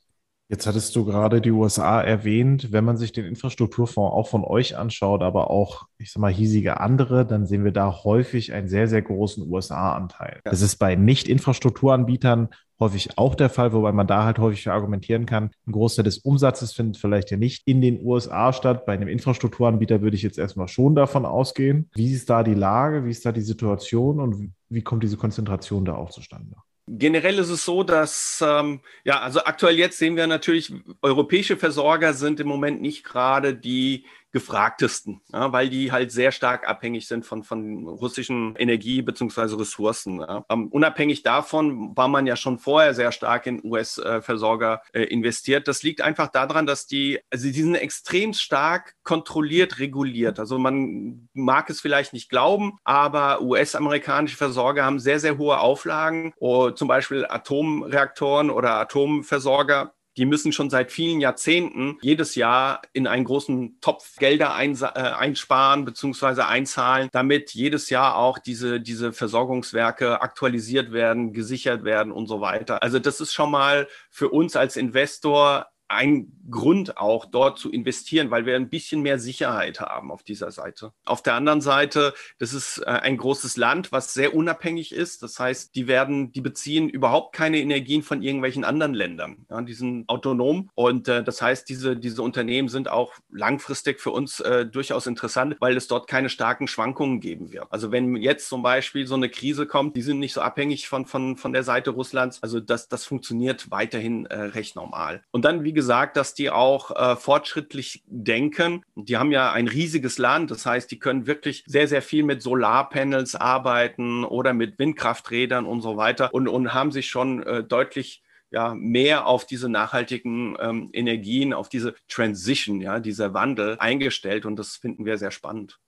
Jetzt 0.53 0.67
hattest 0.67 0.95
du 0.95 1.03
gerade 1.03 1.41
die 1.41 1.49
USA 1.49 1.99
erwähnt. 1.99 2.71
Wenn 2.71 2.85
man 2.85 2.95
sich 2.95 3.11
den 3.11 3.25
Infrastrukturfonds 3.25 4.13
auch 4.13 4.27
von 4.27 4.43
euch 4.43 4.77
anschaut, 4.77 5.23
aber 5.23 5.49
auch, 5.49 5.87
ich 5.97 6.11
sag 6.11 6.21
mal, 6.21 6.31
hiesige 6.31 6.79
andere, 6.79 7.25
dann 7.25 7.47
sehen 7.47 7.63
wir 7.63 7.71
da 7.71 8.03
häufig 8.03 8.53
einen 8.53 8.67
sehr, 8.67 8.87
sehr 8.87 9.01
großen 9.01 9.51
USA-Anteil. 9.51 10.41
Ja. 10.45 10.51
Das 10.51 10.61
ist 10.61 10.75
bei 10.75 10.95
Nicht-Infrastrukturanbietern 10.95 12.49
häufig 12.79 13.17
auch 13.17 13.33
der 13.33 13.49
Fall, 13.49 13.73
wobei 13.73 13.93
man 13.93 14.05
da 14.05 14.25
halt 14.25 14.37
häufig 14.37 14.69
argumentieren 14.69 15.25
kann, 15.25 15.49
ein 15.65 15.71
Großteil 15.71 16.05
des 16.05 16.19
Umsatzes 16.19 16.73
findet 16.73 16.97
vielleicht 16.97 17.31
ja 17.31 17.37
nicht 17.37 17.63
in 17.65 17.81
den 17.81 18.05
USA 18.05 18.53
statt. 18.53 18.85
Bei 18.85 18.93
einem 18.93 19.07
Infrastrukturanbieter 19.07 20.01
würde 20.03 20.15
ich 20.15 20.21
jetzt 20.21 20.37
erstmal 20.37 20.67
schon 20.67 20.93
davon 20.93 21.25
ausgehen. 21.25 21.89
Wie 21.95 22.13
ist 22.13 22.29
da 22.29 22.43
die 22.43 22.53
Lage? 22.53 23.05
Wie 23.05 23.09
ist 23.09 23.25
da 23.25 23.31
die 23.31 23.41
Situation 23.41 24.19
und 24.19 24.53
wie 24.69 24.81
kommt 24.83 25.01
diese 25.01 25.17
Konzentration 25.17 25.83
da 25.83 25.95
auch 25.95 26.11
zustande? 26.11 26.57
Generell 26.87 27.39
ist 27.39 27.49
es 27.49 27.63
so, 27.63 27.83
dass, 27.83 28.43
ähm, 28.45 28.81
ja, 29.05 29.21
also 29.21 29.43
aktuell 29.45 29.77
jetzt 29.77 29.97
sehen 29.97 30.17
wir 30.17 30.27
natürlich, 30.27 30.73
europäische 31.01 31.55
Versorger 31.55 32.13
sind 32.13 32.41
im 32.41 32.47
Moment 32.47 32.81
nicht 32.81 33.05
gerade 33.05 33.55
die, 33.55 34.05
gefragtesten, 34.33 35.21
ja, 35.31 35.51
weil 35.53 35.69
die 35.69 35.91
halt 35.91 36.11
sehr 36.11 36.31
stark 36.31 36.67
abhängig 36.67 37.07
sind 37.07 37.23
von, 37.23 37.43
von 37.43 37.87
russischen 37.87 38.55
Energie- 38.55 39.03
bzw. 39.03 39.55
Ressourcen. 39.55 40.19
Ja. 40.19 40.43
Ähm, 40.49 40.67
unabhängig 40.69 41.21
davon 41.21 41.95
war 41.95 42.07
man 42.07 42.25
ja 42.25 42.35
schon 42.35 42.57
vorher 42.57 42.95
sehr 42.95 43.11
stark 43.11 43.45
in 43.45 43.63
US-Versorger 43.63 44.81
äh, 44.91 45.03
investiert. 45.03 45.67
Das 45.67 45.83
liegt 45.83 46.01
einfach 46.01 46.29
daran, 46.29 46.65
dass 46.65 46.87
die, 46.87 47.19
also 47.29 47.45
die 47.45 47.61
sind 47.61 47.75
extrem 47.75 48.33
stark 48.33 48.95
kontrolliert, 49.03 49.77
reguliert. 49.77 50.39
Also 50.39 50.57
man 50.57 51.29
mag 51.33 51.69
es 51.69 51.79
vielleicht 51.79 52.11
nicht 52.13 52.29
glauben, 52.29 52.79
aber 52.83 53.41
US-amerikanische 53.41 54.35
Versorger 54.35 54.83
haben 54.83 54.99
sehr, 54.99 55.19
sehr 55.19 55.37
hohe 55.37 55.59
Auflagen. 55.59 56.33
Oh, 56.39 56.71
zum 56.71 56.87
Beispiel 56.87 57.27
Atomreaktoren 57.29 58.49
oder 58.49 58.71
Atomversorger 58.79 59.93
die 60.17 60.25
müssen 60.25 60.51
schon 60.51 60.69
seit 60.69 60.91
vielen 60.91 61.19
Jahrzehnten 61.19 61.97
jedes 62.01 62.35
Jahr 62.35 62.81
in 62.93 63.07
einen 63.07 63.25
großen 63.25 63.79
Topf 63.81 64.17
Gelder 64.17 64.55
äh, 64.57 64.85
einsparen 64.99 65.85
bzw. 65.85 66.41
einzahlen, 66.41 67.09
damit 67.11 67.51
jedes 67.51 67.89
Jahr 67.89 68.15
auch 68.15 68.37
diese, 68.37 68.79
diese 68.79 69.13
Versorgungswerke 69.13 70.21
aktualisiert 70.21 70.91
werden, 70.91 71.33
gesichert 71.33 71.83
werden 71.83 72.11
und 72.11 72.27
so 72.27 72.41
weiter. 72.41 72.83
Also 72.83 72.99
das 72.99 73.21
ist 73.21 73.33
schon 73.33 73.51
mal 73.51 73.87
für 74.09 74.29
uns 74.29 74.55
als 74.55 74.77
Investor 74.77 75.67
ein 75.93 76.31
Grund 76.49 76.97
auch 76.97 77.25
dort 77.25 77.57
zu 77.57 77.71
investieren, 77.71 78.29
weil 78.31 78.45
wir 78.45 78.55
ein 78.55 78.69
bisschen 78.69 79.01
mehr 79.01 79.17
Sicherheit 79.19 79.79
haben 79.79 80.11
auf 80.11 80.23
dieser 80.23 80.51
Seite. 80.51 80.91
Auf 81.05 81.21
der 81.21 81.35
anderen 81.35 81.61
Seite, 81.61 82.13
das 82.39 82.53
ist 82.53 82.79
äh, 82.79 82.89
ein 82.89 83.17
großes 83.17 83.55
Land, 83.57 83.91
was 83.91 84.13
sehr 84.13 84.35
unabhängig 84.35 84.91
ist. 84.93 85.23
Das 85.23 85.39
heißt, 85.39 85.75
die 85.75 85.87
werden, 85.87 86.31
die 86.31 86.41
beziehen 86.41 86.89
überhaupt 86.89 87.33
keine 87.33 87.59
Energien 87.59 88.03
von 88.03 88.21
irgendwelchen 88.21 88.65
anderen 88.65 88.93
Ländern. 88.93 89.45
Ja, 89.49 89.61
die 89.61 89.73
sind 89.73 90.07
autonom 90.09 90.69
und 90.75 91.07
äh, 91.07 91.23
das 91.23 91.41
heißt, 91.41 91.69
diese, 91.69 91.95
diese 91.95 92.21
Unternehmen 92.21 92.67
sind 92.67 92.89
auch 92.89 93.13
langfristig 93.31 94.01
für 94.01 94.11
uns 94.11 94.39
äh, 94.41 94.65
durchaus 94.65 95.07
interessant, 95.07 95.55
weil 95.59 95.77
es 95.77 95.87
dort 95.87 96.07
keine 96.07 96.29
starken 96.29 96.67
Schwankungen 96.67 97.21
geben 97.21 97.51
wird. 97.53 97.67
Also 97.69 97.91
wenn 97.91 98.17
jetzt 98.17 98.49
zum 98.49 98.63
Beispiel 98.63 99.07
so 99.07 99.15
eine 99.15 99.29
Krise 99.29 99.65
kommt, 99.65 99.95
die 99.95 100.01
sind 100.01 100.19
nicht 100.19 100.33
so 100.33 100.41
abhängig 100.41 100.89
von, 100.89 101.05
von, 101.05 101.37
von 101.37 101.53
der 101.53 101.63
Seite 101.63 101.91
Russlands. 101.91 102.43
Also 102.43 102.59
das, 102.59 102.89
das 102.89 103.05
funktioniert 103.05 103.71
weiterhin 103.71 104.25
äh, 104.25 104.35
recht 104.35 104.75
normal. 104.75 105.23
Und 105.31 105.45
dann, 105.45 105.63
wie 105.63 105.73
gesagt, 105.73 105.82
gesagt, 105.83 106.15
dass 106.15 106.33
die 106.33 106.49
auch 106.49 106.91
äh, 106.91 107.17
fortschrittlich 107.17 108.03
denken. 108.05 108.85
Die 108.95 109.17
haben 109.17 109.33
ja 109.33 109.51
ein 109.51 109.67
riesiges 109.67 110.17
Land, 110.17 110.49
das 110.49 110.65
heißt, 110.65 110.89
die 110.89 110.97
können 110.97 111.27
wirklich 111.27 111.65
sehr, 111.67 111.89
sehr 111.89 112.01
viel 112.01 112.23
mit 112.23 112.41
Solarpanels 112.41 113.35
arbeiten 113.35 114.23
oder 114.23 114.53
mit 114.53 114.79
Windkrafträdern 114.79 115.65
und 115.65 115.81
so 115.81 115.97
weiter 115.97 116.33
und, 116.33 116.47
und 116.47 116.73
haben 116.73 116.93
sich 116.93 117.09
schon 117.09 117.43
äh, 117.43 117.63
deutlich 117.65 118.23
ja, 118.49 118.73
mehr 118.75 119.27
auf 119.27 119.45
diese 119.45 119.67
nachhaltigen 119.67 120.55
ähm, 120.61 120.89
Energien, 120.93 121.53
auf 121.53 121.67
diese 121.67 121.95
Transition, 122.07 122.79
ja, 122.79 123.01
dieser 123.01 123.33
Wandel 123.33 123.75
eingestellt 123.79 124.45
und 124.45 124.55
das 124.55 124.77
finden 124.77 125.05
wir 125.05 125.17
sehr 125.17 125.31
spannend. 125.31 125.79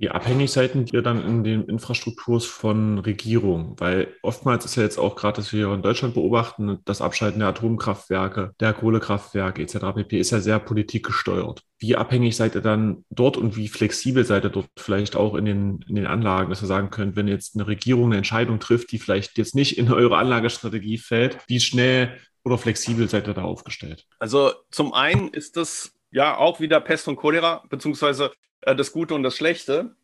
Wie 0.00 0.08
abhängig 0.08 0.50
seid 0.50 0.74
ihr 0.94 1.02
dann 1.02 1.22
in 1.22 1.44
den 1.44 1.64
Infrastrukturs 1.64 2.46
von 2.46 3.00
Regierungen? 3.00 3.78
Weil 3.78 4.16
oftmals 4.22 4.64
ist 4.64 4.76
ja 4.76 4.82
jetzt 4.82 4.96
auch 4.96 5.14
gerade, 5.14 5.36
dass 5.36 5.52
wir 5.52 5.70
in 5.74 5.82
Deutschland 5.82 6.14
beobachten, 6.14 6.78
das 6.86 7.02
Abschalten 7.02 7.40
der 7.40 7.48
Atomkraftwerke, 7.48 8.54
der 8.60 8.72
Kohlekraftwerke 8.72 9.60
etc. 9.60 9.76
pp. 9.94 10.18
ist 10.18 10.30
ja 10.30 10.40
sehr 10.40 10.58
politikgesteuert. 10.58 11.60
Wie 11.78 11.96
abhängig 11.96 12.34
seid 12.34 12.54
ihr 12.54 12.62
dann 12.62 13.04
dort 13.10 13.36
und 13.36 13.58
wie 13.58 13.68
flexibel 13.68 14.24
seid 14.24 14.44
ihr 14.44 14.50
dort 14.50 14.70
vielleicht 14.78 15.16
auch 15.16 15.34
in 15.34 15.44
den, 15.44 15.84
in 15.86 15.96
den 15.96 16.06
Anlagen, 16.06 16.48
dass 16.48 16.62
ihr 16.62 16.66
sagen 16.66 16.88
könnt, 16.88 17.14
wenn 17.14 17.28
jetzt 17.28 17.54
eine 17.54 17.66
Regierung 17.66 18.06
eine 18.06 18.16
Entscheidung 18.16 18.58
trifft, 18.58 18.92
die 18.92 18.98
vielleicht 18.98 19.36
jetzt 19.36 19.54
nicht 19.54 19.76
in 19.76 19.92
eure 19.92 20.16
Anlagestrategie 20.16 20.96
fällt, 20.96 21.36
wie 21.46 21.60
schnell 21.60 22.16
oder 22.42 22.56
flexibel 22.56 23.06
seid 23.06 23.28
ihr 23.28 23.34
da 23.34 23.42
aufgestellt? 23.42 24.06
Also 24.18 24.52
zum 24.70 24.94
einen 24.94 25.28
ist 25.28 25.58
das 25.58 25.92
ja 26.10 26.38
auch 26.38 26.58
wieder 26.58 26.80
Pest 26.80 27.06
und 27.06 27.16
Cholera, 27.16 27.64
beziehungsweise 27.68 28.32
das 28.62 28.92
Gute 28.92 29.14
und 29.14 29.22
das 29.22 29.36
Schlechte. 29.36 29.96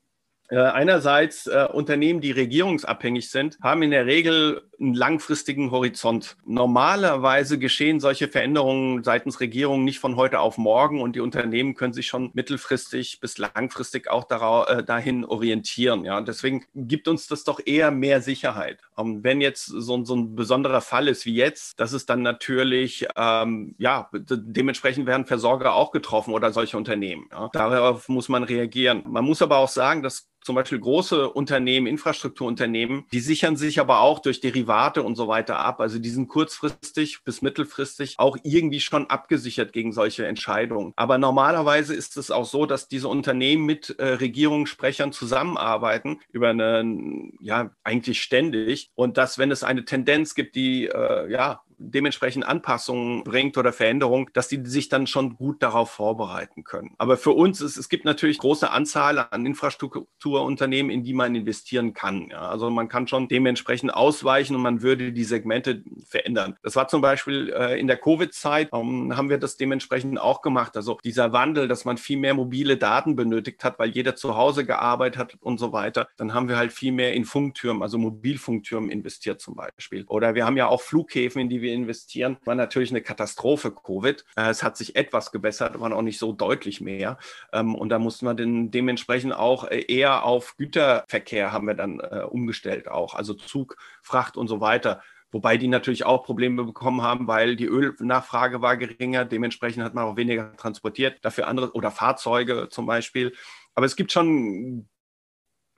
Äh, 0.49 0.59
einerseits 0.59 1.47
äh, 1.47 1.67
Unternehmen, 1.73 2.21
die 2.21 2.31
regierungsabhängig 2.31 3.31
sind, 3.31 3.59
haben 3.63 3.83
in 3.83 3.91
der 3.91 4.07
Regel 4.07 4.63
einen 4.79 4.95
langfristigen 4.95 5.71
Horizont. 5.71 6.37
Normalerweise 6.45 7.59
geschehen 7.59 7.99
solche 7.99 8.29
Veränderungen 8.29 9.03
seitens 9.03 9.41
Regierungen 9.41 9.85
nicht 9.85 9.99
von 9.99 10.17
heute 10.17 10.41
auf 10.41 10.59
morgen 10.59 11.01
und 11.01 11.17
die 11.17 11.21
Unternehmen 11.21 11.75
können 11.75 11.93
sich 11.93 12.07
schon 12.07 12.31
mittelfristig 12.35 13.21
bis 13.21 13.39
langfristig 13.39 14.09
auch 14.11 14.25
darauf, 14.25 14.69
äh, 14.69 14.85
dahin 14.85 15.25
orientieren. 15.25 16.05
Ja, 16.05 16.21
deswegen 16.21 16.65
gibt 16.75 17.09
uns 17.09 17.27
das 17.27 17.45
doch 17.45 17.61
eher 17.65 17.91
mehr 17.91 18.21
Sicherheit. 18.21 18.81
Ähm, 18.99 19.25
wenn 19.25 19.41
jetzt 19.41 19.67
so, 19.67 20.05
so, 20.05 20.15
ein 20.15 20.37
besonderer 20.37 20.81
Fall 20.81 21.09
ist 21.09 21.27
wie 21.27 21.35
jetzt, 21.35 21.81
das 21.81 21.93
ist 21.93 22.09
dann 22.11 22.23
natürlich, 22.23 23.07
ähm, 23.17 23.75
ja, 23.79 24.11
dementsprechend 24.13 25.07
werden 25.07 25.27
Versorger 25.27 25.75
auch 25.75 25.91
getroffen 25.91 26.35
oder 26.35 26.53
solche 26.53 26.77
Unternehmen. 26.77 27.29
Ja. 27.33 27.49
Darauf 27.53 28.09
muss 28.09 28.29
man 28.29 28.45
reagieren. 28.45 29.03
Man 29.07 29.25
muss 29.25 29.43
aber 29.43 29.59
auch 29.59 29.69
sagen, 29.69 30.03
dass 30.03 30.29
zum 30.47 30.55
Beispiel 30.55 30.79
große 30.79 31.29
Unternehmen, 31.29 31.89
Infrastrukturunternehmen, 31.89 33.05
die 33.13 33.19
sichern 33.19 33.57
sich 33.57 33.81
aber 33.81 34.01
auch 34.01 34.21
durch 34.21 34.41
Derivate 34.41 35.03
und 35.03 35.17
so 35.17 35.27
weiter 35.27 35.59
ab. 35.59 35.81
Also 35.81 35.99
die 35.99 36.09
sind 36.09 36.29
kurzfristig 36.29 37.25
bis 37.25 37.43
mittelfristig 37.43 38.15
auch 38.19 38.39
irgendwie 38.45 38.81
schon 38.81 39.11
abgesichert 39.11 39.73
gegen 39.73 39.93
solche 39.93 40.25
Entscheidungen. 40.25 40.93
Aber 40.95 41.19
normalerweise 41.19 41.95
ist 41.95 42.17
es 42.17 42.31
auch 42.31 42.45
so, 42.45 42.65
dass 42.65 42.87
diese 42.87 43.09
Unternehmen 43.09 43.67
mit 43.67 43.99
äh, 43.99 44.05
Regierungssprechern 44.05 45.13
zusammenarbeiten 45.13 46.21
über 46.31 46.51
eine, 46.51 47.33
ja, 47.41 47.71
eigentlich 47.83 48.23
ständig. 48.23 48.91
Und 48.95 49.17
dass, 49.17 49.39
wenn 49.39 49.51
es 49.51 49.65
eine 49.65 49.85
Tendenz 49.85 50.37
gibt, 50.37 50.55
die, 50.55 50.87
äh, 50.87 51.31
ja, 51.31 51.63
dementsprechend 51.79 52.47
Anpassungen 52.47 53.25
bringt 53.25 53.59
oder 53.59 53.73
Veränderungen, 53.73 54.29
dass 54.33 54.49
die 54.49 54.65
sich 54.65 54.89
dann 54.89 55.07
schon 55.07 55.37
gut 55.37 55.63
darauf 55.63 55.91
vorbereiten 55.91 56.65
können. 56.65 56.95
Aber 56.99 57.17
für 57.17 57.33
uns 57.33 57.61
ist 57.61 57.77
es 57.77 57.89
gibt 57.89 58.05
natürlich 58.05 58.39
große 58.39 58.71
Anzahl 58.71 59.19
an 59.19 59.47
Infrastrukturunternehmen, 59.47 60.91
in 60.91 61.03
die 61.03 61.15
man 61.15 61.35
investieren 61.35 61.93
kann. 61.93 62.29
Ja. 62.31 62.49
Also 62.49 62.71
man 62.71 62.89
kann 62.89 63.07
schon 63.09 63.29
dementsprechend 63.29 63.95
ausweichen 63.95 64.57
und 64.57 64.63
man 64.63 64.83
würde 64.83 65.13
die 65.13 65.25
Segmente 65.25 65.83
verändern. 66.07 66.57
Das 66.63 66.77
war 66.77 66.89
zum 66.89 67.01
Beispiel 67.01 67.53
äh, 67.57 67.79
in 67.79 67.87
der 67.87 67.97
Covid-Zeit, 67.97 68.71
ähm, 68.73 69.17
haben 69.17 69.31
wir 69.31 69.39
das 69.39 69.57
dementsprechend 69.57 70.21
auch 70.21 70.43
gemacht. 70.43 70.77
Also 70.77 70.99
dieser 71.05 71.33
Wandel, 71.33 71.69
dass 71.69 71.85
man 71.85 71.99
viel 71.99 72.19
mehr 72.19 72.35
mobile 72.35 72.77
Daten 72.77 73.17
benötigt 73.17 73.65
hat, 73.65 73.79
weil 73.79 73.91
jeder 73.91 74.17
zu 74.17 74.37
Hause 74.37 74.65
gearbeitet 74.65 75.19
hat 75.19 75.37
und 75.41 75.59
so 75.59 75.73
weiter, 75.73 76.09
dann 76.17 76.35
haben 76.35 76.49
wir 76.49 76.57
halt 76.57 76.73
viel 76.73 76.93
mehr 76.93 77.13
in 77.15 77.25
Funktürmen, 77.25 77.83
also 77.83 77.99
Mobilfunktürmen 77.99 78.91
investiert 78.91 79.41
zum 79.41 79.55
Beispiel. 79.55 80.05
Oder 80.09 80.35
wir 80.35 80.45
haben 80.45 80.57
ja 80.57 80.69
auch 80.69 80.81
Flughäfen, 80.81 81.43
in 81.43 81.49
die 81.49 81.63
wir 81.63 81.66
wir 81.67 81.75
investieren, 81.75 82.39
war 82.45 82.55
natürlich 82.55 82.91
eine 82.91 83.03
Katastrophe, 83.03 83.73
Covid. 83.73 84.25
Äh, 84.37 84.51
es 84.51 84.63
hat 84.63 84.77
sich 84.77 84.97
etwas 84.97 85.33
gebessert, 85.33 85.75
aber 85.75 85.95
auch 85.95 86.03
nicht 86.03 86.19
so 86.19 86.33
deutlich 86.33 86.81
mehr. 86.81 87.19
Ähm, 87.53 87.75
und 87.75 87.89
da 87.89 87.99
mussten 87.99 88.27
wir 88.27 88.35
den, 88.35 88.71
dementsprechend 88.71 89.35
auch 89.35 89.65
äh, 89.65 89.81
eher 89.81 90.25
auf 90.25 90.57
Güterverkehr 90.57 91.53
haben 91.53 91.67
wir 91.67 91.75
dann 91.75 92.01
äh, 92.01 92.23
umgestellt 92.29 92.89
auch, 92.89 93.15
also 93.15 93.35
Zug, 93.35 93.77
Fracht 94.03 94.37
und 94.37 94.49
so 94.49 94.61
weiter. 94.61 95.03
Wobei 95.33 95.57
die 95.57 95.69
natürlich 95.69 96.07
auch 96.07 96.25
Probleme 96.25 96.65
bekommen 96.65 97.03
haben, 97.03 97.27
weil 97.27 97.57
die 97.57 97.67
Ölnachfrage 97.67 98.63
war 98.63 98.77
geringer. 98.77 99.25
Dementsprechend 99.25 99.83
hat 99.83 99.93
man 99.93 100.05
auch 100.05 100.17
weniger 100.17 100.57
transportiert. 100.57 101.19
Dafür 101.23 101.49
andere 101.49 101.73
oder 101.73 101.91
Fahrzeuge 101.91 102.69
zum 102.71 102.87
Beispiel. 102.87 103.35
Aber 103.75 103.87
es 103.87 103.97
gibt 103.97 104.13
schon 104.13 104.89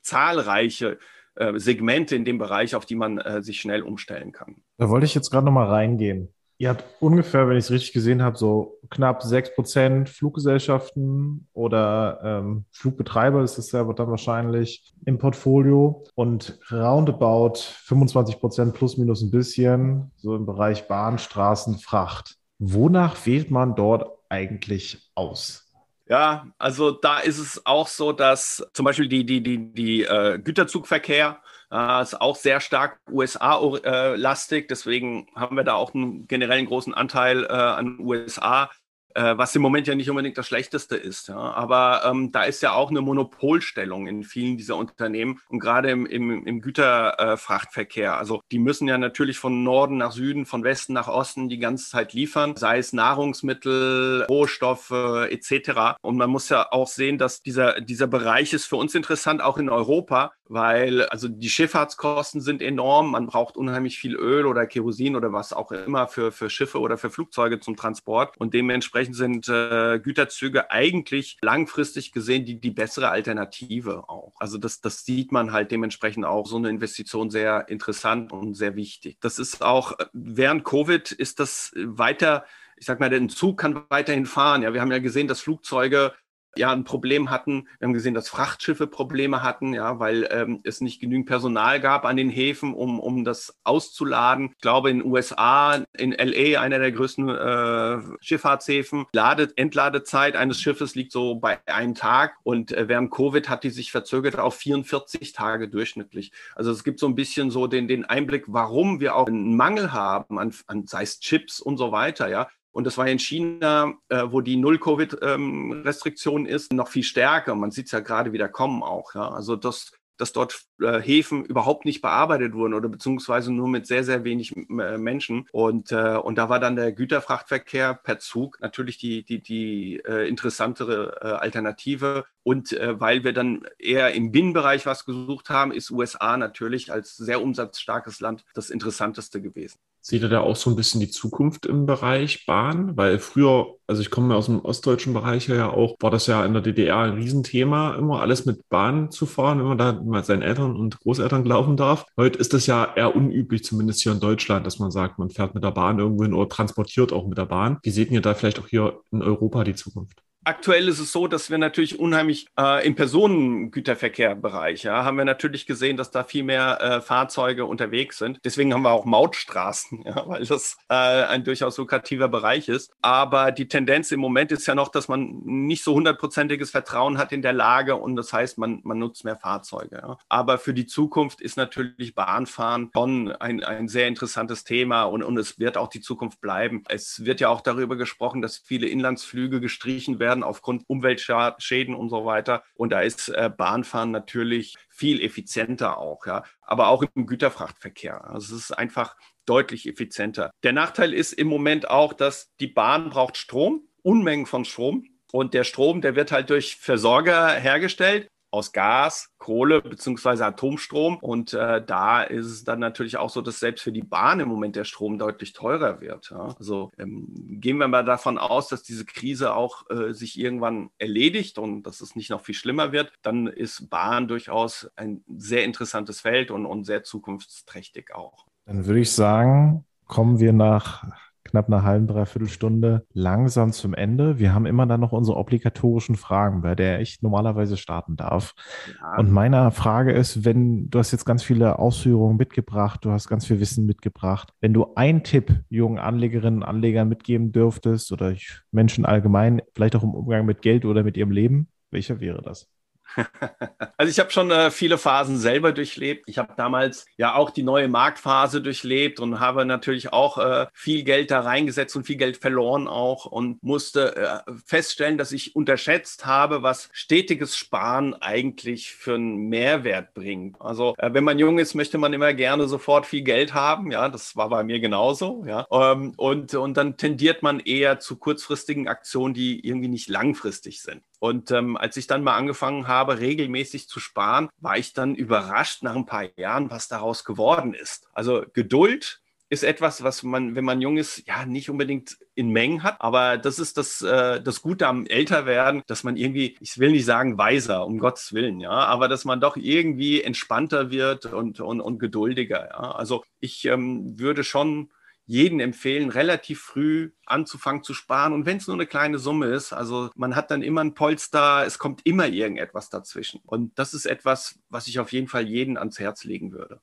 zahlreiche 0.02 0.98
äh, 1.38 1.58
Segmente 1.58 2.16
in 2.16 2.24
dem 2.24 2.38
Bereich, 2.38 2.74
auf 2.74 2.86
die 2.86 2.96
man 2.96 3.18
äh, 3.18 3.42
sich 3.42 3.60
schnell 3.60 3.82
umstellen 3.82 4.32
kann. 4.32 4.56
Da 4.76 4.88
wollte 4.88 5.06
ich 5.06 5.14
jetzt 5.14 5.30
gerade 5.30 5.46
nochmal 5.46 5.68
reingehen. 5.68 6.28
Ihr 6.60 6.70
habt 6.70 6.84
ungefähr, 6.98 7.48
wenn 7.48 7.56
ich 7.56 7.66
es 7.66 7.70
richtig 7.70 7.92
gesehen 7.92 8.20
habe, 8.20 8.36
so 8.36 8.80
knapp 8.90 9.22
6% 9.22 10.08
Fluggesellschaften 10.08 11.46
oder 11.52 12.20
ähm, 12.24 12.64
Flugbetreiber 12.72 13.44
ist 13.44 13.58
es 13.58 13.70
ja 13.70 13.84
dann 13.84 14.10
wahrscheinlich 14.10 14.92
im 15.04 15.18
Portfolio 15.18 16.04
und 16.16 16.58
roundabout 16.72 17.58
25% 17.86 18.72
plus 18.72 18.96
minus 18.96 19.22
ein 19.22 19.30
bisschen, 19.30 20.10
so 20.16 20.34
im 20.34 20.46
Bereich 20.46 20.88
Bahn, 20.88 21.18
Straßen, 21.18 21.78
Fracht. 21.78 22.34
Wonach 22.58 23.24
wählt 23.24 23.52
man 23.52 23.76
dort 23.76 24.10
eigentlich 24.28 25.12
aus? 25.14 25.67
Ja, 26.08 26.46
also 26.58 26.90
da 26.90 27.18
ist 27.18 27.38
es 27.38 27.66
auch 27.66 27.86
so, 27.86 28.12
dass 28.12 28.66
zum 28.72 28.84
Beispiel 28.86 29.08
die, 29.08 29.26
die, 29.26 29.42
die, 29.42 29.72
die 29.72 30.04
äh, 30.04 30.38
Güterzugverkehr 30.38 31.42
äh, 31.70 32.02
ist 32.02 32.18
auch 32.18 32.36
sehr 32.36 32.60
stark 32.60 32.98
USA-lastig. 33.10 34.64
Äh, 34.64 34.66
Deswegen 34.68 35.26
haben 35.34 35.56
wir 35.56 35.64
da 35.64 35.74
auch 35.74 35.92
einen 35.94 36.26
generellen 36.26 36.64
großen 36.64 36.94
Anteil 36.94 37.44
äh, 37.44 37.48
an 37.48 37.98
USA 38.00 38.70
was 39.14 39.54
im 39.54 39.62
Moment 39.62 39.86
ja 39.86 39.94
nicht 39.94 40.10
unbedingt 40.10 40.38
das 40.38 40.46
Schlechteste 40.46 40.96
ist. 40.96 41.28
Ja. 41.28 41.36
Aber 41.36 42.02
ähm, 42.04 42.30
da 42.32 42.44
ist 42.44 42.62
ja 42.62 42.72
auch 42.72 42.90
eine 42.90 43.00
Monopolstellung 43.00 44.06
in 44.06 44.22
vielen 44.22 44.56
dieser 44.56 44.76
Unternehmen 44.76 45.40
und 45.48 45.60
gerade 45.60 45.90
im, 45.90 46.06
im, 46.06 46.46
im 46.46 46.60
Güterfrachtverkehr. 46.60 48.12
Äh, 48.12 48.16
also 48.16 48.40
die 48.52 48.58
müssen 48.58 48.88
ja 48.88 48.98
natürlich 48.98 49.38
von 49.38 49.62
Norden 49.62 49.96
nach 49.96 50.12
Süden, 50.12 50.46
von 50.46 50.64
Westen 50.64 50.92
nach 50.92 51.08
Osten 51.08 51.48
die 51.48 51.58
ganze 51.58 51.90
Zeit 51.90 52.12
liefern, 52.12 52.56
sei 52.56 52.78
es 52.78 52.92
Nahrungsmittel, 52.92 54.24
Rohstoffe 54.28 54.90
etc. 54.90 55.98
Und 56.02 56.16
man 56.16 56.30
muss 56.30 56.48
ja 56.48 56.70
auch 56.70 56.88
sehen, 56.88 57.18
dass 57.18 57.42
dieser, 57.42 57.80
dieser 57.80 58.06
Bereich 58.06 58.52
ist 58.52 58.66
für 58.66 58.76
uns 58.76 58.94
interessant, 58.94 59.42
auch 59.42 59.58
in 59.58 59.68
Europa, 59.68 60.32
weil 60.48 61.06
also 61.06 61.28
die 61.28 61.48
Schifffahrtskosten 61.48 62.40
sind 62.40 62.62
enorm. 62.62 63.10
Man 63.10 63.26
braucht 63.26 63.56
unheimlich 63.56 63.98
viel 63.98 64.14
Öl 64.14 64.46
oder 64.46 64.66
Kerosin 64.66 65.16
oder 65.16 65.32
was 65.32 65.52
auch 65.52 65.72
immer 65.72 66.08
für, 66.08 66.32
für 66.32 66.50
Schiffe 66.50 66.80
oder 66.80 66.98
für 66.98 67.10
Flugzeuge 67.10 67.60
zum 67.60 67.76
Transport. 67.76 68.36
Und 68.38 68.54
dementsprechend 68.54 69.16
sind 69.16 69.48
äh, 69.48 69.98
Güterzüge 69.98 70.70
eigentlich 70.70 71.38
langfristig 71.42 72.12
gesehen 72.12 72.44
die, 72.44 72.60
die 72.60 72.70
bessere 72.70 73.10
Alternative 73.10 74.08
auch. 74.08 74.34
Also 74.38 74.58
das, 74.58 74.80
das 74.80 75.04
sieht 75.04 75.32
man 75.32 75.52
halt 75.52 75.70
dementsprechend 75.70 76.24
auch 76.24 76.46
so 76.46 76.56
eine 76.56 76.70
Investition 76.70 77.30
sehr 77.30 77.68
interessant 77.68 78.32
und 78.32 78.54
sehr 78.54 78.76
wichtig. 78.76 79.18
Das 79.20 79.38
ist 79.38 79.62
auch 79.62 79.96
während 80.12 80.64
Covid 80.64 81.12
ist 81.12 81.40
das 81.40 81.72
weiter 81.76 82.44
ich 82.80 82.86
sag 82.86 83.00
mal, 83.00 83.10
der 83.10 83.26
Zug 83.28 83.58
kann 83.58 83.82
weiterhin 83.88 84.24
fahren. 84.24 84.62
Ja, 84.62 84.72
wir 84.72 84.80
haben 84.80 84.92
ja 84.92 85.00
gesehen, 85.00 85.26
dass 85.26 85.40
Flugzeuge 85.40 86.12
ja 86.56 86.72
ein 86.72 86.84
Problem 86.84 87.30
hatten. 87.30 87.68
Wir 87.78 87.86
haben 87.86 87.92
gesehen, 87.92 88.14
dass 88.14 88.28
Frachtschiffe 88.28 88.86
Probleme 88.86 89.42
hatten, 89.42 89.74
ja, 89.74 89.98
weil 89.98 90.28
ähm, 90.30 90.60
es 90.64 90.80
nicht 90.80 91.00
genügend 91.00 91.26
Personal 91.26 91.80
gab 91.80 92.04
an 92.04 92.16
den 92.16 92.30
Häfen, 92.30 92.74
um, 92.74 93.00
um 93.00 93.24
das 93.24 93.56
auszuladen. 93.64 94.50
Ich 94.54 94.60
glaube, 94.60 94.90
in 94.90 94.98
den 94.98 95.06
USA, 95.10 95.84
in 95.96 96.12
LA, 96.12 96.60
einer 96.60 96.78
der 96.78 96.92
größten 96.92 97.28
äh, 97.28 97.98
Schifffahrtshäfen, 98.20 99.06
Lade 99.12 99.50
Entladezeit 99.56 100.36
eines 100.36 100.60
Schiffes 100.60 100.94
liegt 100.94 101.12
so 101.12 101.36
bei 101.36 101.58
einem 101.66 101.94
Tag 101.94 102.34
und 102.42 102.72
äh, 102.72 102.88
während 102.88 103.10
Covid 103.10 103.48
hat 103.48 103.64
die 103.64 103.70
sich 103.70 103.90
verzögert 103.90 104.38
auf 104.38 104.56
44 104.56 105.32
Tage 105.32 105.68
durchschnittlich. 105.68 106.32
Also 106.54 106.70
es 106.70 106.84
gibt 106.84 107.00
so 107.00 107.06
ein 107.06 107.14
bisschen 107.14 107.50
so 107.50 107.66
den, 107.66 107.88
den 107.88 108.04
Einblick, 108.04 108.44
warum 108.48 109.00
wir 109.00 109.16
auch 109.16 109.26
einen 109.26 109.56
Mangel 109.56 109.92
haben 109.92 110.38
an, 110.38 110.54
an 110.66 110.86
sei 110.86 111.02
es 111.02 111.20
Chips 111.20 111.60
und 111.60 111.76
so 111.76 111.92
weiter, 111.92 112.28
ja. 112.28 112.48
Und 112.72 112.84
das 112.84 112.98
war 112.98 113.08
in 113.08 113.18
China, 113.18 113.94
äh, 114.08 114.24
wo 114.26 114.40
die 114.40 114.56
Null-Covid-Restriktion 114.56 116.46
ähm, 116.46 116.54
ist, 116.54 116.72
noch 116.72 116.88
viel 116.88 117.02
stärker. 117.02 117.54
Man 117.54 117.70
sieht 117.70 117.86
es 117.86 117.92
ja 117.92 118.00
gerade 118.00 118.32
wieder 118.32 118.48
kommen 118.48 118.82
auch. 118.82 119.14
Ja? 119.14 119.30
Also 119.30 119.56
das, 119.56 119.92
dass 120.18 120.32
dort 120.32 120.62
äh, 120.80 121.00
Häfen 121.00 121.44
überhaupt 121.44 121.84
nicht 121.84 122.02
bearbeitet 122.02 122.52
wurden 122.52 122.74
oder 122.74 122.88
beziehungsweise 122.88 123.52
nur 123.52 123.68
mit 123.68 123.86
sehr, 123.86 124.04
sehr 124.04 124.24
wenig 124.24 124.54
äh, 124.56 124.98
Menschen. 124.98 125.48
Und, 125.52 125.92
äh, 125.92 126.16
und 126.16 126.36
da 126.36 126.48
war 126.48 126.60
dann 126.60 126.76
der 126.76 126.92
Güterfrachtverkehr 126.92 127.94
per 127.94 128.18
Zug 128.18 128.60
natürlich 128.60 128.98
die, 128.98 129.24
die, 129.24 129.40
die 129.40 130.02
äh, 130.04 130.28
interessantere 130.28 131.18
äh, 131.22 131.26
Alternative. 131.26 132.26
Und 132.42 132.72
äh, 132.72 133.00
weil 133.00 133.24
wir 133.24 133.32
dann 133.32 133.62
eher 133.78 134.12
im 134.12 134.32
Binnenbereich 134.32 134.86
was 134.86 135.04
gesucht 135.04 135.50
haben, 135.50 135.72
ist 135.72 135.90
USA 135.90 136.36
natürlich 136.36 136.92
als 136.92 137.16
sehr 137.16 137.40
umsatzstarkes 137.40 138.20
Land 138.20 138.44
das 138.54 138.70
interessanteste 138.70 139.40
gewesen. 139.40 139.78
Seht 140.00 140.22
ihr 140.22 140.28
da 140.28 140.40
auch 140.40 140.56
so 140.56 140.70
ein 140.70 140.76
bisschen 140.76 141.00
die 141.00 141.10
Zukunft 141.10 141.66
im 141.66 141.86
Bereich 141.86 142.46
Bahn? 142.46 142.96
Weil 142.96 143.18
früher, 143.18 143.74
also 143.86 144.00
ich 144.00 144.10
komme 144.10 144.34
aus 144.36 144.46
dem 144.46 144.60
ostdeutschen 144.60 145.12
Bereich 145.12 145.48
ja 145.48 145.70
auch, 145.70 145.96
war 146.00 146.10
das 146.10 146.26
ja 146.26 146.44
in 146.44 146.52
der 146.52 146.62
DDR 146.62 146.98
ein 146.98 147.14
Riesenthema, 147.14 147.94
immer 147.94 148.20
alles 148.20 148.46
mit 148.46 148.68
Bahn 148.68 149.10
zu 149.10 149.26
fahren, 149.26 149.58
wenn 149.58 149.66
man 149.66 149.78
da 149.78 149.92
mal 149.92 150.24
seinen 150.24 150.42
Eltern 150.42 150.76
und 150.76 151.00
Großeltern 151.00 151.44
glauben 151.44 151.76
darf. 151.76 152.06
Heute 152.16 152.38
ist 152.38 152.54
das 152.54 152.66
ja 152.66 152.92
eher 152.94 153.14
unüblich, 153.14 153.64
zumindest 153.64 154.02
hier 154.02 154.12
in 154.12 154.20
Deutschland, 154.20 154.66
dass 154.66 154.78
man 154.78 154.90
sagt, 154.90 155.18
man 155.18 155.30
fährt 155.30 155.54
mit 155.54 155.64
der 155.64 155.72
Bahn 155.72 155.98
irgendwo 155.98 156.24
hin 156.24 156.34
oder 156.34 156.48
transportiert 156.48 157.12
auch 157.12 157.26
mit 157.26 157.36
der 157.36 157.46
Bahn. 157.46 157.78
Wie 157.82 157.90
seht 157.90 158.10
ihr 158.10 158.20
da 158.20 158.34
vielleicht 158.34 158.60
auch 158.60 158.68
hier 158.68 159.00
in 159.10 159.22
Europa 159.22 159.64
die 159.64 159.74
Zukunft? 159.74 160.22
Aktuell 160.48 160.88
ist 160.88 160.98
es 160.98 161.12
so, 161.12 161.28
dass 161.28 161.50
wir 161.50 161.58
natürlich 161.58 161.98
unheimlich 161.98 162.46
äh, 162.58 162.86
im 162.86 162.94
Personengüterverkehrbereich, 162.94 164.82
ja, 164.82 165.04
haben 165.04 165.18
wir 165.18 165.26
natürlich 165.26 165.66
gesehen, 165.66 165.98
dass 165.98 166.10
da 166.10 166.24
viel 166.24 166.42
mehr 166.42 166.80
äh, 166.80 167.00
Fahrzeuge 167.02 167.66
unterwegs 167.66 168.16
sind. 168.18 168.40
Deswegen 168.44 168.72
haben 168.72 168.82
wir 168.82 168.92
auch 168.92 169.04
Mautstraßen, 169.04 170.02
ja, 170.06 170.26
weil 170.26 170.44
das 170.46 170.78
äh, 170.88 170.94
ein 170.94 171.44
durchaus 171.44 171.76
lukrativer 171.76 172.28
Bereich 172.28 172.68
ist. 172.68 172.92
Aber 173.02 173.52
die 173.52 173.68
Tendenz 173.68 174.10
im 174.10 174.20
Moment 174.20 174.50
ist 174.50 174.66
ja 174.66 174.74
noch, 174.74 174.88
dass 174.88 175.06
man 175.08 175.40
nicht 175.44 175.84
so 175.84 175.94
hundertprozentiges 175.94 176.70
Vertrauen 176.70 177.18
hat 177.18 177.32
in 177.32 177.42
der 177.42 177.52
Lage 177.52 177.96
und 177.96 178.16
das 178.16 178.32
heißt, 178.32 178.56
man, 178.56 178.80
man 178.84 178.98
nutzt 178.98 179.24
mehr 179.24 179.36
Fahrzeuge. 179.36 179.96
Ja. 179.96 180.18
Aber 180.30 180.56
für 180.58 180.72
die 180.72 180.86
Zukunft 180.86 181.42
ist 181.42 181.58
natürlich 181.58 182.14
Bahnfahren 182.14 182.90
schon 182.94 183.32
ein, 183.32 183.62
ein 183.62 183.88
sehr 183.88 184.08
interessantes 184.08 184.64
Thema 184.64 185.02
und, 185.02 185.22
und 185.22 185.36
es 185.36 185.58
wird 185.58 185.76
auch 185.76 185.88
die 185.88 186.00
Zukunft 186.00 186.40
bleiben. 186.40 186.84
Es 186.88 187.26
wird 187.26 187.40
ja 187.40 187.50
auch 187.50 187.60
darüber 187.60 187.96
gesprochen, 187.96 188.40
dass 188.40 188.56
viele 188.56 188.88
Inlandsflüge 188.88 189.60
gestrichen 189.60 190.18
werden 190.18 190.37
werden 190.38 190.42
aufgrund 190.42 190.84
Umweltschäden 190.88 191.94
und 191.94 192.10
so 192.10 192.24
weiter. 192.24 192.62
Und 192.74 192.90
da 192.90 193.00
ist 193.00 193.28
äh, 193.28 193.50
Bahnfahren 193.54 194.10
natürlich 194.10 194.74
viel 194.88 195.20
effizienter 195.20 195.98
auch, 195.98 196.26
ja. 196.26 196.44
Aber 196.62 196.88
auch 196.88 197.04
im 197.14 197.26
Güterfrachtverkehr. 197.26 198.24
Also 198.24 198.56
es 198.56 198.62
ist 198.62 198.72
einfach 198.72 199.16
deutlich 199.46 199.88
effizienter. 199.88 200.50
Der 200.62 200.72
Nachteil 200.72 201.14
ist 201.14 201.32
im 201.32 201.48
Moment 201.48 201.88
auch, 201.88 202.12
dass 202.12 202.54
die 202.60 202.66
Bahn 202.66 203.10
braucht 203.10 203.36
Strom, 203.36 203.88
Unmengen 204.02 204.46
von 204.46 204.64
Strom. 204.64 205.04
Und 205.30 205.52
der 205.52 205.64
Strom, 205.64 206.00
der 206.00 206.16
wird 206.16 206.32
halt 206.32 206.48
durch 206.50 206.76
Versorger 206.76 207.50
hergestellt 207.52 208.28
aus 208.50 208.72
Gas, 208.72 209.30
Kohle 209.38 209.82
beziehungsweise 209.82 210.46
Atomstrom. 210.46 211.18
Und 211.18 211.52
äh, 211.52 211.84
da 211.84 212.22
ist 212.22 212.46
es 212.46 212.64
dann 212.64 212.78
natürlich 212.78 213.16
auch 213.16 213.30
so, 213.30 213.40
dass 213.42 213.60
selbst 213.60 213.82
für 213.82 213.92
die 213.92 214.02
Bahn 214.02 214.40
im 214.40 214.48
Moment 214.48 214.76
der 214.76 214.84
Strom 214.84 215.18
deutlich 215.18 215.52
teurer 215.52 216.00
wird. 216.00 216.30
Ja? 216.30 216.54
Also 216.58 216.90
ähm, 216.98 217.26
gehen 217.60 217.78
wir 217.78 217.88
mal 217.88 218.04
davon 218.04 218.38
aus, 218.38 218.68
dass 218.68 218.82
diese 218.82 219.04
Krise 219.04 219.54
auch 219.54 219.88
äh, 219.90 220.12
sich 220.12 220.38
irgendwann 220.38 220.90
erledigt 220.98 221.58
und 221.58 221.82
dass 221.82 222.00
es 222.00 222.16
nicht 222.16 222.30
noch 222.30 222.40
viel 222.40 222.54
schlimmer 222.54 222.92
wird, 222.92 223.12
dann 223.22 223.46
ist 223.46 223.90
Bahn 223.90 224.28
durchaus 224.28 224.90
ein 224.96 225.22
sehr 225.36 225.64
interessantes 225.64 226.20
Feld 226.20 226.50
und, 226.50 226.66
und 226.66 226.84
sehr 226.84 227.04
zukunftsträchtig 227.04 228.14
auch. 228.14 228.46
Dann 228.64 228.86
würde 228.86 229.00
ich 229.00 229.12
sagen, 229.12 229.84
kommen 230.06 230.40
wir 230.40 230.52
nach 230.52 231.04
knapp 231.48 231.66
einer 231.68 231.82
halben, 231.82 232.06
dreiviertel 232.06 232.48
Stunde 232.48 233.06
langsam 233.12 233.72
zum 233.72 233.94
Ende. 233.94 234.38
Wir 234.38 234.54
haben 234.54 234.66
immer 234.66 234.86
dann 234.86 235.00
noch 235.00 235.12
unsere 235.12 235.36
obligatorischen 235.36 236.16
Fragen, 236.16 236.62
bei 236.62 236.74
der 236.74 237.00
ich 237.00 237.22
normalerweise 237.22 237.76
starten 237.76 238.16
darf. 238.16 238.54
Ja. 239.00 239.18
Und 239.18 239.32
meine 239.32 239.70
Frage 239.70 240.12
ist, 240.12 240.44
wenn 240.44 240.90
du 240.90 240.98
hast 240.98 241.12
jetzt 241.12 241.24
ganz 241.24 241.42
viele 241.42 241.78
Ausführungen 241.78 242.36
mitgebracht, 242.36 243.04
du 243.04 243.10
hast 243.10 243.28
ganz 243.28 243.46
viel 243.46 243.60
Wissen 243.60 243.86
mitgebracht. 243.86 244.52
Wenn 244.60 244.72
du 244.72 244.94
einen 244.94 245.22
Tipp 245.22 245.64
jungen 245.68 245.98
Anlegerinnen 245.98 246.62
und 246.62 246.68
Anlegern 246.68 247.08
mitgeben 247.08 247.52
dürftest 247.52 248.12
oder 248.12 248.34
Menschen 248.70 249.04
allgemein, 249.04 249.62
vielleicht 249.74 249.96
auch 249.96 250.02
im 250.02 250.14
Umgang 250.14 250.46
mit 250.46 250.62
Geld 250.62 250.84
oder 250.84 251.02
mit 251.02 251.16
ihrem 251.16 251.30
Leben, 251.30 251.68
welcher 251.90 252.20
wäre 252.20 252.42
das? 252.42 252.68
Also 254.00 254.10
ich 254.12 254.20
habe 254.20 254.30
schon 254.30 254.52
äh, 254.52 254.70
viele 254.70 254.96
Phasen 254.96 255.38
selber 255.38 255.72
durchlebt. 255.72 256.28
Ich 256.28 256.38
habe 256.38 256.52
damals 256.56 257.04
ja 257.16 257.34
auch 257.34 257.50
die 257.50 257.64
neue 257.64 257.88
Marktphase 257.88 258.62
durchlebt 258.62 259.18
und 259.18 259.40
habe 259.40 259.64
natürlich 259.64 260.12
auch 260.12 260.38
äh, 260.38 260.66
viel 260.72 261.02
Geld 261.02 261.32
da 261.32 261.40
reingesetzt 261.40 261.96
und 261.96 262.04
viel 262.04 262.16
Geld 262.16 262.36
verloren 262.36 262.86
auch 262.86 263.26
und 263.26 263.60
musste 263.60 264.14
äh, 264.16 264.52
feststellen, 264.64 265.18
dass 265.18 265.32
ich 265.32 265.56
unterschätzt 265.56 266.26
habe, 266.26 266.62
was 266.62 266.90
stetiges 266.92 267.56
Sparen 267.56 268.14
eigentlich 268.14 268.94
für 268.94 269.16
einen 269.16 269.48
Mehrwert 269.48 270.14
bringt. 270.14 270.60
Also 270.60 270.94
äh, 270.98 271.12
wenn 271.12 271.24
man 271.24 271.40
jung 271.40 271.58
ist, 271.58 271.74
möchte 271.74 271.98
man 271.98 272.12
immer 272.12 272.32
gerne 272.34 272.68
sofort 272.68 273.04
viel 273.04 273.22
Geld 273.22 273.52
haben. 273.52 273.90
Ja, 273.90 274.08
das 274.08 274.36
war 274.36 274.48
bei 274.48 274.62
mir 274.62 274.78
genauso. 274.78 275.44
Ja, 275.44 275.66
ähm, 275.72 276.14
und, 276.16 276.54
und 276.54 276.76
dann 276.76 276.96
tendiert 276.96 277.42
man 277.42 277.58
eher 277.58 277.98
zu 277.98 278.16
kurzfristigen 278.16 278.86
Aktionen, 278.86 279.34
die 279.34 279.66
irgendwie 279.66 279.88
nicht 279.88 280.08
langfristig 280.08 280.82
sind. 280.82 281.02
Und 281.18 281.50
ähm, 281.50 281.76
als 281.76 281.96
ich 281.96 282.06
dann 282.06 282.22
mal 282.22 282.36
angefangen 282.36 282.86
habe, 282.86 283.18
regelmäßig 283.18 283.88
zu 283.88 284.00
sparen, 284.00 284.48
war 284.58 284.78
ich 284.78 284.92
dann 284.92 285.14
überrascht 285.14 285.82
nach 285.82 285.96
ein 285.96 286.06
paar 286.06 286.26
Jahren, 286.38 286.70
was 286.70 286.88
daraus 286.88 287.24
geworden 287.24 287.74
ist. 287.74 288.08
Also 288.12 288.44
Geduld 288.52 289.20
ist 289.50 289.64
etwas, 289.64 290.02
was 290.02 290.22
man, 290.22 290.54
wenn 290.54 290.64
man 290.64 290.82
jung 290.82 290.98
ist, 290.98 291.26
ja 291.26 291.46
nicht 291.46 291.70
unbedingt 291.70 292.18
in 292.34 292.50
Mengen 292.50 292.82
hat. 292.82 293.00
Aber 293.00 293.38
das 293.38 293.58
ist 293.58 293.78
das, 293.78 294.02
äh, 294.02 294.42
das 294.42 294.60
Gute 294.60 294.86
am 294.86 295.06
Älterwerden, 295.06 295.82
dass 295.86 296.04
man 296.04 296.16
irgendwie, 296.16 296.56
ich 296.60 296.78
will 296.78 296.90
nicht 296.90 297.06
sagen 297.06 297.38
weiser, 297.38 297.86
um 297.86 297.98
Gottes 297.98 298.34
Willen, 298.34 298.60
ja, 298.60 298.70
aber 298.70 299.08
dass 299.08 299.24
man 299.24 299.40
doch 299.40 299.56
irgendwie 299.56 300.22
entspannter 300.22 300.90
wird 300.90 301.26
und, 301.26 301.60
und, 301.60 301.80
und 301.80 301.98
geduldiger. 301.98 302.68
Ja. 302.68 302.92
Also 302.92 303.24
ich 303.40 303.64
ähm, 303.64 304.18
würde 304.18 304.44
schon 304.44 304.90
jeden 305.28 305.60
empfehlen, 305.60 306.08
relativ 306.08 306.60
früh 306.62 307.12
anzufangen 307.26 307.82
zu 307.84 307.92
sparen. 307.92 308.32
Und 308.32 308.46
wenn 308.46 308.56
es 308.56 308.66
nur 308.66 308.76
eine 308.76 308.86
kleine 308.86 309.18
Summe 309.18 309.46
ist, 309.48 309.74
also 309.74 310.10
man 310.16 310.34
hat 310.34 310.50
dann 310.50 310.62
immer 310.62 310.82
ein 310.82 310.94
Polster, 310.94 311.64
es 311.66 311.78
kommt 311.78 312.00
immer 312.06 312.26
irgendetwas 312.26 312.88
dazwischen. 312.88 313.42
Und 313.44 313.78
das 313.78 313.92
ist 313.92 314.06
etwas, 314.06 314.58
was 314.70 314.88
ich 314.88 314.98
auf 314.98 315.12
jeden 315.12 315.28
Fall 315.28 315.46
jeden 315.46 315.76
ans 315.76 315.98
Herz 315.98 316.24
legen 316.24 316.52
würde. 316.52 316.80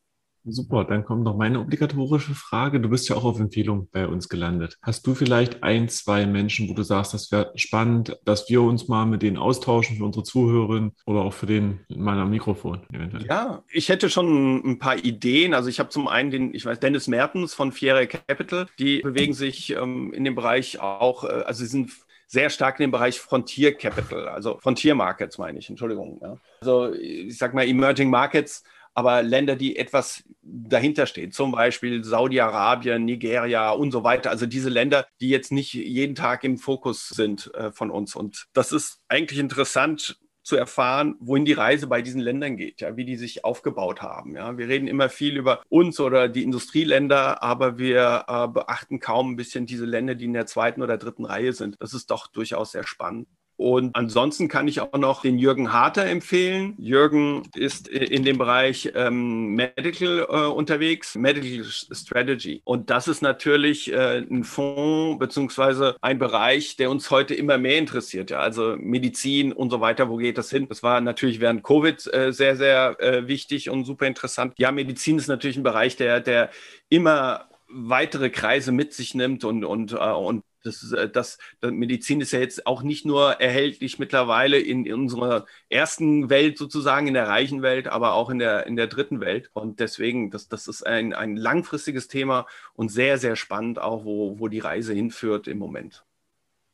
Super, 0.48 0.84
dann 0.84 1.04
kommt 1.04 1.24
noch 1.24 1.36
meine 1.36 1.60
obligatorische 1.60 2.36
Frage. 2.36 2.80
Du 2.80 2.90
bist 2.90 3.10
ja 3.10 3.16
auch 3.16 3.24
auf 3.24 3.40
Empfehlung 3.40 3.88
bei 3.92 4.08
uns 4.08 4.30
gelandet. 4.30 4.78
Hast 4.82 5.06
du 5.08 5.16
vielleicht 5.16 5.64
ein, 5.64 5.90
zwei 5.90 6.28
Menschen, 6.28 6.70
wo 6.70 6.74
du 6.74 6.84
sagst, 6.84 7.14
das 7.16 7.32
wäre 7.32 7.52
spannend, 7.56 8.18
dass 8.26 8.48
wir 8.50 8.62
uns 8.62 8.88
mal 8.88 9.06
mit 9.06 9.24
denen 9.24 9.38
austauschen 9.38 9.98
für 9.98 10.06
unsere 10.06 10.24
Zuhörerinnen 10.24 10.92
oder 11.06 11.22
auch 11.22 11.34
für 11.34 11.48
den 11.48 11.80
in 11.90 12.04
meiner 12.04 12.26
Mikrofon 12.26 12.82
eventuell? 12.94 13.26
Ja, 13.26 13.64
ich 13.72 13.90
hätte 13.90 14.10
schon 14.10 14.58
ein 14.64 14.78
paar 14.78 14.98
Ideen. 14.98 15.56
Also 15.56 15.70
ich 15.70 15.80
habe 15.80 15.90
zum 15.90 16.08
einen 16.08 16.30
den, 16.30 16.54
ich 16.54 16.66
weiß, 16.66 16.80
Dennis 16.80 17.08
Mertens 17.08 17.56
von 17.56 17.72
Fiere 17.72 18.06
Capital. 18.06 18.68
Die 18.78 19.02
bewegen 19.02 19.34
sich 19.34 19.72
ähm, 19.72 20.14
in 20.14 20.24
dem 20.24 20.36
Bereich 20.36 20.80
auch, 20.80 21.24
äh, 21.24 21.28
also 21.28 21.64
sie 21.64 21.70
sind 21.70 21.92
sehr 22.28 22.50
stark 22.50 22.80
in 22.80 22.86
dem 22.86 22.92
Bereich 22.92 23.20
Frontier 23.20 23.74
Capital, 23.76 24.28
also 24.28 24.58
Frontier 24.60 24.96
Markets 24.96 25.38
meine 25.38 25.60
ich, 25.60 25.70
Entschuldigung. 25.70 26.20
Ja. 26.22 26.38
Also 26.60 26.94
ich 26.94 27.38
sag 27.38 27.54
mal 27.54 27.68
Emerging 27.68 28.10
Markets 28.10 28.64
aber 28.96 29.22
Länder, 29.22 29.56
die 29.56 29.76
etwas 29.76 30.24
dahinter 30.42 31.06
stehen, 31.06 31.32
zum 31.32 31.52
Beispiel 31.52 32.04
Saudi-Arabien, 32.04 33.04
Nigeria 33.04 33.72
und 33.72 33.92
so 33.92 34.04
weiter. 34.04 34.32
Also 34.32 34.46
diese 34.46 34.70
Länder, 34.70 35.06
die 35.20 35.30
jetzt 35.30 35.52
nicht 35.52 35.74
jeden 35.74 36.16
Tag 36.16 36.44
im 36.44 36.58
Fokus 36.58 37.10
sind 37.10 37.54
äh, 37.54 37.72
von 37.72 37.92
uns. 37.92 38.16
Und 38.16 38.48
das 38.54 38.72
ist 38.72 39.02
eigentlich 39.10 39.40
interessant 39.40 40.18
zu 40.44 40.56
erfahren, 40.56 41.16
wohin 41.20 41.44
die 41.44 41.54
Reise 41.54 41.88
bei 41.88 42.04
diesen 42.04 42.22
Ländern 42.22 42.56
geht, 42.56 42.80
ja, 42.80 42.96
wie 42.96 43.04
die 43.04 43.16
sich 43.16 43.44
aufgebaut 43.44 44.04
haben. 44.04 44.36
Ja. 44.36 44.58
Wir 44.58 44.68
reden 44.68 44.88
immer 44.88 45.10
viel 45.10 45.38
über 45.38 45.64
uns 45.70 46.00
oder 46.00 46.30
die 46.30 46.44
Industrieländer, 46.44 47.42
aber 47.42 47.80
wir 47.80 48.26
äh, 48.28 48.48
beachten 48.48 49.00
kaum 49.00 49.32
ein 49.32 49.36
bisschen 49.36 49.66
diese 49.66 49.86
Länder, 49.86 50.14
die 50.14 50.26
in 50.26 50.34
der 50.34 50.46
zweiten 50.46 50.84
oder 50.84 50.98
dritten 50.98 51.26
Reihe 51.26 51.52
sind. 51.52 51.76
Das 51.80 51.96
ist 51.96 52.12
doch 52.12 52.28
durchaus 52.28 52.72
sehr 52.72 52.86
spannend. 52.86 53.28
Und 53.58 53.96
ansonsten 53.96 54.48
kann 54.48 54.68
ich 54.68 54.82
auch 54.82 54.98
noch 54.98 55.22
den 55.22 55.38
Jürgen 55.38 55.72
Harter 55.72 56.06
empfehlen. 56.06 56.74
Jürgen 56.78 57.44
ist 57.56 57.88
in 57.88 58.24
dem 58.24 58.38
Bereich 58.38 58.92
ähm, 58.96 59.56
Medical 59.56 60.28
äh, 60.30 60.46
unterwegs, 60.48 61.16
Medical 61.16 61.64
Strategy. 61.64 62.62
Und 62.66 62.90
das 62.90 63.08
ist 63.08 63.22
natürlich 63.22 63.92
äh, 63.94 64.18
ein 64.20 64.44
Fonds 64.44 65.20
beziehungsweise 65.20 65.96
ein 66.02 66.20
Bereich, 66.20 66.76
der 66.76 66.90
uns 66.90 67.10
heute 67.12 67.34
immer 67.34 67.58
mehr 67.58 67.78
interessiert. 67.78 68.30
Ja? 68.30 68.40
Also 68.40 68.76
Medizin 68.78 69.54
und 69.54 69.70
so 69.70 69.80
weiter, 69.80 70.10
wo 70.10 70.18
geht 70.18 70.38
das 70.38 70.50
hin? 70.50 70.68
Das 70.68 70.84
war 70.84 71.00
natürlich 71.00 71.40
während 71.40 71.64
Covid 71.64 72.14
äh, 72.14 72.34
sehr, 72.34 72.58
sehr 72.58 73.00
äh, 73.00 73.28
wichtig 73.28 73.70
und 73.70 73.86
super 73.86 74.06
interessant. 74.06 74.54
Ja, 74.58 74.72
Medizin 74.72 75.18
ist 75.18 75.28
natürlich 75.28 75.58
ein 75.58 75.64
Bereich, 75.64 75.96
der, 75.96 76.20
der 76.20 76.50
immer 76.90 77.48
weitere 77.70 78.30
Kreise 78.30 78.72
mit 78.72 78.94
sich 78.94 79.16
nimmt 79.16 79.44
und, 79.44 79.64
und, 79.64 79.94
äh, 79.94 79.96
und 79.96 80.44
das, 80.66 80.92
äh, 80.92 81.10
das, 81.10 81.38
das, 81.62 81.72
Medizin 81.72 82.22
ist 82.22 82.32
ja 82.32 82.40
jetzt 82.40 82.66
auch 82.68 82.84
nicht 82.84 83.06
nur 83.06 83.34
erhältlich 83.34 84.00
mittlerweile 84.00 84.60
in, 84.60 84.86
in, 84.86 84.94
unserer 84.94 85.46
ersten 85.70 86.30
Welt 86.30 86.58
sozusagen, 86.58 87.08
in 87.08 87.14
der 87.14 87.28
reichen 87.28 87.62
Welt, 87.62 87.88
aber 87.88 88.14
auch 88.14 88.30
in 88.30 88.40
der, 88.40 88.66
in 88.68 88.76
der 88.76 88.88
dritten 88.88 89.20
Welt. 89.20 89.50
Und 89.54 89.80
deswegen, 89.80 90.32
das, 90.32 90.48
das 90.48 90.68
ist 90.68 90.86
ein, 90.86 91.14
ein 91.14 91.36
langfristiges 91.36 92.08
Thema 92.08 92.46
und 92.74 92.90
sehr, 92.90 93.18
sehr 93.18 93.36
spannend 93.36 93.80
auch, 93.80 94.06
wo, 94.06 94.40
wo 94.40 94.48
die 94.48 94.60
Reise 94.60 94.94
hinführt 94.94 95.48
im 95.48 95.58
Moment. 95.58 96.06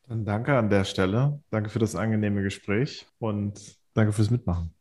Dann 0.08 0.26
danke 0.26 0.58
an 0.58 0.70
der 0.70 0.84
Stelle. 0.84 1.42
Danke 1.52 1.70
für 1.70 1.80
das 1.80 1.96
angenehme 1.96 2.44
Gespräch 2.44 3.08
und 3.20 3.78
danke 3.94 4.14
fürs 4.14 4.30
Mitmachen. 4.30 4.74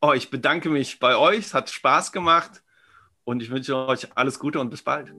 Oh, 0.00 0.12
ich 0.12 0.30
bedanke 0.30 0.70
mich 0.70 0.98
bei 0.98 1.16
euch. 1.16 1.38
Es 1.38 1.54
hat 1.54 1.70
Spaß 1.70 2.12
gemacht 2.12 2.62
und 3.24 3.42
ich 3.42 3.50
wünsche 3.50 3.76
euch 3.76 4.08
alles 4.16 4.38
Gute 4.38 4.60
und 4.60 4.70
bis 4.70 4.82
bald. 4.82 5.12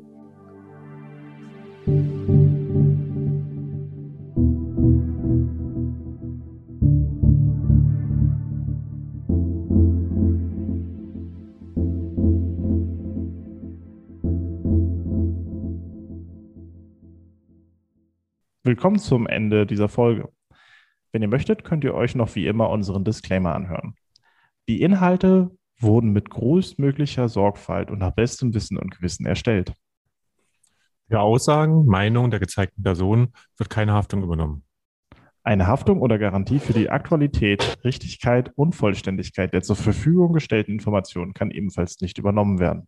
Willkommen 18.69 18.99
zum 18.99 19.25
Ende 19.25 19.65
dieser 19.65 19.89
Folge. 19.89 20.29
Wenn 21.11 21.23
ihr 21.23 21.27
möchtet, 21.27 21.63
könnt 21.63 21.83
ihr 21.83 21.95
euch 21.95 22.13
noch 22.13 22.35
wie 22.35 22.45
immer 22.45 22.69
unseren 22.69 23.03
Disclaimer 23.03 23.55
anhören. 23.55 23.95
Die 24.67 24.83
Inhalte 24.83 25.49
wurden 25.79 26.11
mit 26.11 26.29
größtmöglicher 26.29 27.29
Sorgfalt 27.29 27.89
und 27.89 27.97
nach 27.97 28.11
bestem 28.11 28.53
Wissen 28.53 28.77
und 28.77 28.91
Gewissen 28.95 29.25
erstellt. 29.25 29.73
Für 31.07 31.19
Aussagen, 31.19 31.87
Meinungen 31.87 32.29
der 32.29 32.39
gezeigten 32.39 32.83
Person 32.83 33.33
wird 33.57 33.71
keine 33.71 33.93
Haftung 33.93 34.21
übernommen. 34.21 34.63
Eine 35.41 35.65
Haftung 35.65 35.99
oder 35.99 36.19
Garantie 36.19 36.59
für 36.59 36.73
die 36.73 36.91
Aktualität, 36.91 37.79
Richtigkeit 37.83 38.51
und 38.55 38.75
Vollständigkeit 38.75 39.51
der 39.51 39.63
zur 39.63 39.77
Verfügung 39.77 40.31
gestellten 40.31 40.73
Informationen 40.73 41.33
kann 41.33 41.49
ebenfalls 41.49 42.01
nicht 42.01 42.19
übernommen 42.19 42.59
werden 42.59 42.87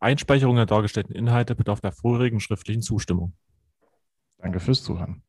Einspeicherung 0.00 0.56
der 0.56 0.66
dargestellten 0.66 1.14
Inhalte 1.14 1.54
bedarf 1.54 1.80
der 1.80 1.92
vorherigen 1.92 2.40
schriftlichen 2.40 2.82
Zustimmung. 2.82 3.34
Danke 4.38 4.60
fürs 4.60 4.82
Zuhören. 4.82 5.22